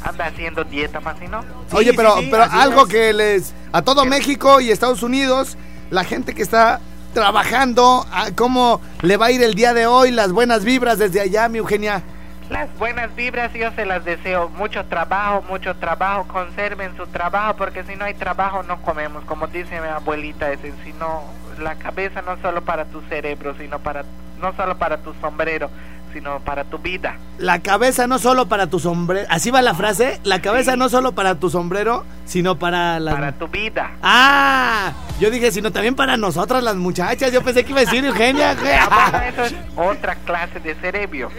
anda 0.03 0.25
haciendo 0.25 0.63
dieta 0.63 0.99
más 0.99 1.21
y 1.21 1.27
no. 1.27 1.43
Oye, 1.73 1.91
Sí, 1.91 1.97
pero, 1.97 2.17
sí, 2.17 2.23
sí, 2.25 2.27
pero 2.31 2.43
así 2.43 2.57
algo 2.57 2.83
es. 2.83 2.89
que 2.89 3.13
les... 3.13 3.53
A 3.71 3.81
todo 3.81 4.05
México 4.05 4.59
y 4.61 4.71
Estados 4.71 5.03
Unidos, 5.03 5.57
la 5.89 6.03
gente 6.03 6.33
que 6.33 6.41
está 6.41 6.79
trabajando, 7.13 8.05
ah, 8.11 8.27
¿cómo 8.35 8.79
le 9.01 9.17
va 9.17 9.27
a 9.27 9.31
ir 9.31 9.41
el 9.43 9.55
día 9.55 9.73
de 9.73 9.87
hoy? 9.87 10.11
Las 10.11 10.31
buenas 10.31 10.63
vibras 10.63 10.99
desde 10.99 11.19
allá, 11.19 11.49
mi 11.49 11.57
Eugenia. 11.57 12.03
Las 12.49 12.69
buenas 12.77 13.13
vibras 13.15 13.51
yo 13.53 13.71
se 13.73 13.85
las 13.85 14.05
deseo. 14.05 14.49
Mucho 14.49 14.85
trabajo, 14.85 15.43
mucho 15.49 15.75
trabajo. 15.75 16.25
Conserven 16.27 16.95
su 16.95 17.05
trabajo 17.07 17.55
porque 17.57 17.83
si 17.83 17.95
no 17.95 18.05
hay 18.05 18.13
trabajo 18.13 18.63
no 18.63 18.81
comemos. 18.83 19.25
Como 19.25 19.47
dice 19.47 19.81
mi 19.81 19.87
abuelita, 19.87 20.51
es, 20.53 20.59
si 20.85 20.93
no, 20.93 21.23
la 21.59 21.75
cabeza 21.75 22.21
no 22.21 22.37
solo 22.41 22.63
para 22.63 22.85
tu 22.85 23.01
cerebro, 23.09 23.53
sino 23.57 23.79
para, 23.79 24.05
no 24.39 24.53
solo 24.55 24.77
para 24.77 24.97
tu 24.97 25.13
sombrero, 25.15 25.69
sino 26.13 26.39
para 26.39 26.63
tu 26.63 26.77
vida. 26.77 27.17
La 27.37 27.59
cabeza 27.59 28.07
no 28.07 28.17
solo 28.19 28.47
para 28.47 28.67
tu 28.67 28.79
sombrero. 28.79 29.27
Así 29.29 29.51
va 29.51 29.61
la 29.61 29.73
frase. 29.75 30.19
La 30.23 30.41
cabeza 30.41 30.71
Sí. 30.73 30.77
no 30.79 30.89
solo 30.89 31.11
para 31.13 31.35
tu 31.35 31.49
sombrero, 31.49 32.03
sino 32.25 32.57
para 32.57 32.99
la. 32.99 33.11
Para 33.11 33.31
tu 33.33 33.47
vida. 33.47 33.91
Ah, 34.01 34.91
yo 35.19 35.29
dije, 35.29 35.51
sino 35.51 35.71
también 35.71 35.95
para 35.95 36.17
nosotras 36.17 36.63
las 36.63 36.75
muchachas. 36.75 37.31
Yo 37.31 37.41
pensé 37.43 37.63
que 37.63 37.71
iba 37.71 37.81
a 37.81 37.85
decir 37.85 38.03
Eugenia. 38.05 38.55
Ah, 38.89 39.27
eso 39.27 39.43
es 39.43 39.55
otra 39.75 40.15
clase 40.15 40.59
de 40.59 40.73
cerebro. 40.75 41.29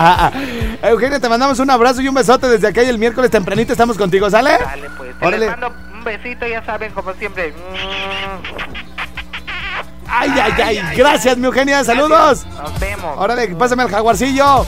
Eugenia, 0.82 1.20
te 1.20 1.28
mandamos 1.28 1.58
un 1.58 1.70
abrazo 1.70 2.00
y 2.00 2.08
un 2.08 2.14
besote 2.14 2.48
desde 2.48 2.68
acá 2.68 2.82
y 2.82 2.88
el 2.88 2.98
miércoles 2.98 3.30
tempranito 3.30 3.72
estamos 3.72 3.96
contigo, 3.98 4.30
¿sale? 4.30 4.52
Dale, 4.58 4.88
pues. 4.96 5.18
Te. 5.18 5.38
Les 5.38 5.50
mando 5.50 5.72
un 5.92 6.04
besito, 6.04 6.46
ya 6.46 6.64
saben, 6.64 6.92
como 6.92 7.12
siempre. 7.14 7.52
Ay, 10.10 10.30
ay, 10.30 10.78
ay. 10.78 10.96
Gracias, 10.96 11.36
mi 11.36 11.46
Eugenia. 11.46 11.84
Saludos. 11.84 12.44
Nos 12.46 12.80
vemos. 12.80 13.16
Órale, 13.16 13.48
pásame 13.54 13.82
al 13.84 13.90
jaguarcillo. 13.90 14.66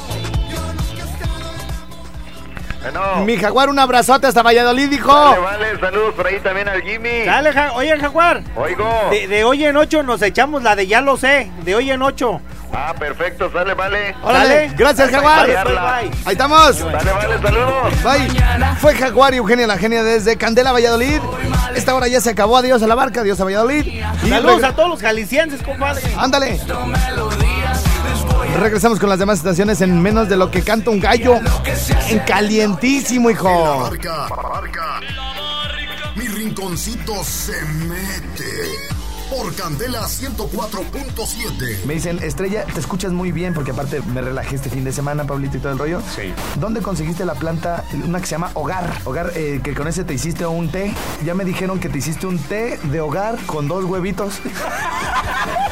Bueno, 2.82 3.24
Mi 3.24 3.36
jaguar, 3.36 3.68
un 3.68 3.78
abrazote 3.78 4.26
hasta 4.26 4.42
Valladolid, 4.42 4.88
dijo. 4.90 5.12
vale, 5.12 5.38
vale, 5.40 5.80
saludos 5.80 6.14
por 6.14 6.26
ahí 6.26 6.40
también 6.40 6.68
al 6.68 6.82
Jimmy. 6.82 7.24
Dale, 7.24 7.52
Ja- 7.52 7.72
oye, 7.74 7.96
Jaguar. 7.98 8.42
Oigo. 8.56 8.88
De, 9.10 9.28
de 9.28 9.44
hoy 9.44 9.64
en 9.64 9.76
ocho 9.76 10.02
nos 10.02 10.20
echamos 10.22 10.62
la 10.62 10.74
de 10.74 10.86
ya 10.86 11.00
lo 11.00 11.16
sé. 11.16 11.50
De 11.62 11.74
hoy 11.76 11.90
en 11.90 12.02
ocho. 12.02 12.40
Ah, 12.74 12.94
perfecto, 12.98 13.52
sale, 13.52 13.74
vale. 13.74 14.14
Órale, 14.22 14.48
Dale. 14.54 14.72
gracias, 14.76 15.10
jaguar. 15.10 15.46
bye, 15.46 15.54
Bye, 15.56 15.64
bye. 15.64 15.74
bye. 15.74 16.10
Ahí 16.24 16.32
estamos. 16.32 16.78
Dale, 16.80 17.12
vale, 17.12 17.38
saludos. 17.42 18.02
Bye. 18.02 18.76
Fue 18.80 18.94
Jaguar 18.94 19.34
y 19.34 19.36
Eugenia 19.36 19.66
la 19.66 19.76
genia 19.76 20.02
desde 20.02 20.36
Candela, 20.38 20.72
Valladolid. 20.72 21.20
Esta 21.74 21.94
hora 21.94 22.08
ya 22.08 22.20
se 22.22 22.30
acabó. 22.30 22.56
Adiós 22.56 22.82
a 22.82 22.86
la 22.86 22.94
barca, 22.94 23.20
adiós 23.20 23.38
a 23.40 23.44
Valladolid. 23.44 23.86
Y 24.24 24.28
Saludos 24.28 24.64
a 24.64 24.74
todos 24.74 24.88
los 24.88 25.00
jaliscienses, 25.02 25.62
compadre. 25.62 26.02
Ándale. 26.16 26.58
Regresamos 28.60 29.00
con 29.00 29.08
las 29.08 29.18
demás 29.18 29.38
estaciones 29.38 29.80
en 29.80 30.00
menos 30.00 30.28
de 30.28 30.36
lo 30.36 30.50
que 30.50 30.62
canta 30.62 30.90
un 30.90 31.00
gallo. 31.00 31.40
En 32.08 32.18
calientísimo, 32.20 33.30
hijo. 33.30 33.80
Barca, 33.80 34.28
barca. 34.28 35.00
Mi 36.14 36.28
rinconcito 36.28 37.24
se 37.24 37.60
mete 37.62 38.92
por 39.30 39.54
Candela 39.54 40.02
104.7. 40.02 41.84
Me 41.86 41.94
dicen, 41.94 42.18
Estrella, 42.22 42.64
te 42.64 42.80
escuchas 42.80 43.12
muy 43.12 43.32
bien 43.32 43.54
porque 43.54 43.70
aparte 43.70 44.02
me 44.02 44.20
relajé 44.20 44.56
este 44.56 44.68
fin 44.68 44.84
de 44.84 44.92
semana, 44.92 45.24
Pablito, 45.24 45.56
y 45.56 45.60
todo 45.60 45.72
el 45.72 45.78
rollo. 45.78 46.02
Sí. 46.14 46.34
¿Dónde 46.60 46.82
conseguiste 46.82 47.24
la 47.24 47.34
planta, 47.34 47.84
una 48.06 48.20
que 48.20 48.26
se 48.26 48.32
llama 48.32 48.50
Hogar? 48.52 48.92
Hogar, 49.04 49.32
eh, 49.34 49.60
que 49.64 49.74
con 49.74 49.88
ese 49.88 50.04
te 50.04 50.12
hiciste 50.12 50.44
un 50.44 50.70
té. 50.70 50.92
Ya 51.24 51.34
me 51.34 51.46
dijeron 51.46 51.80
que 51.80 51.88
te 51.88 51.98
hiciste 51.98 52.26
un 52.26 52.38
té 52.38 52.78
de 52.82 53.00
hogar 53.00 53.38
con 53.46 53.66
dos 53.66 53.86
huevitos. 53.86 54.34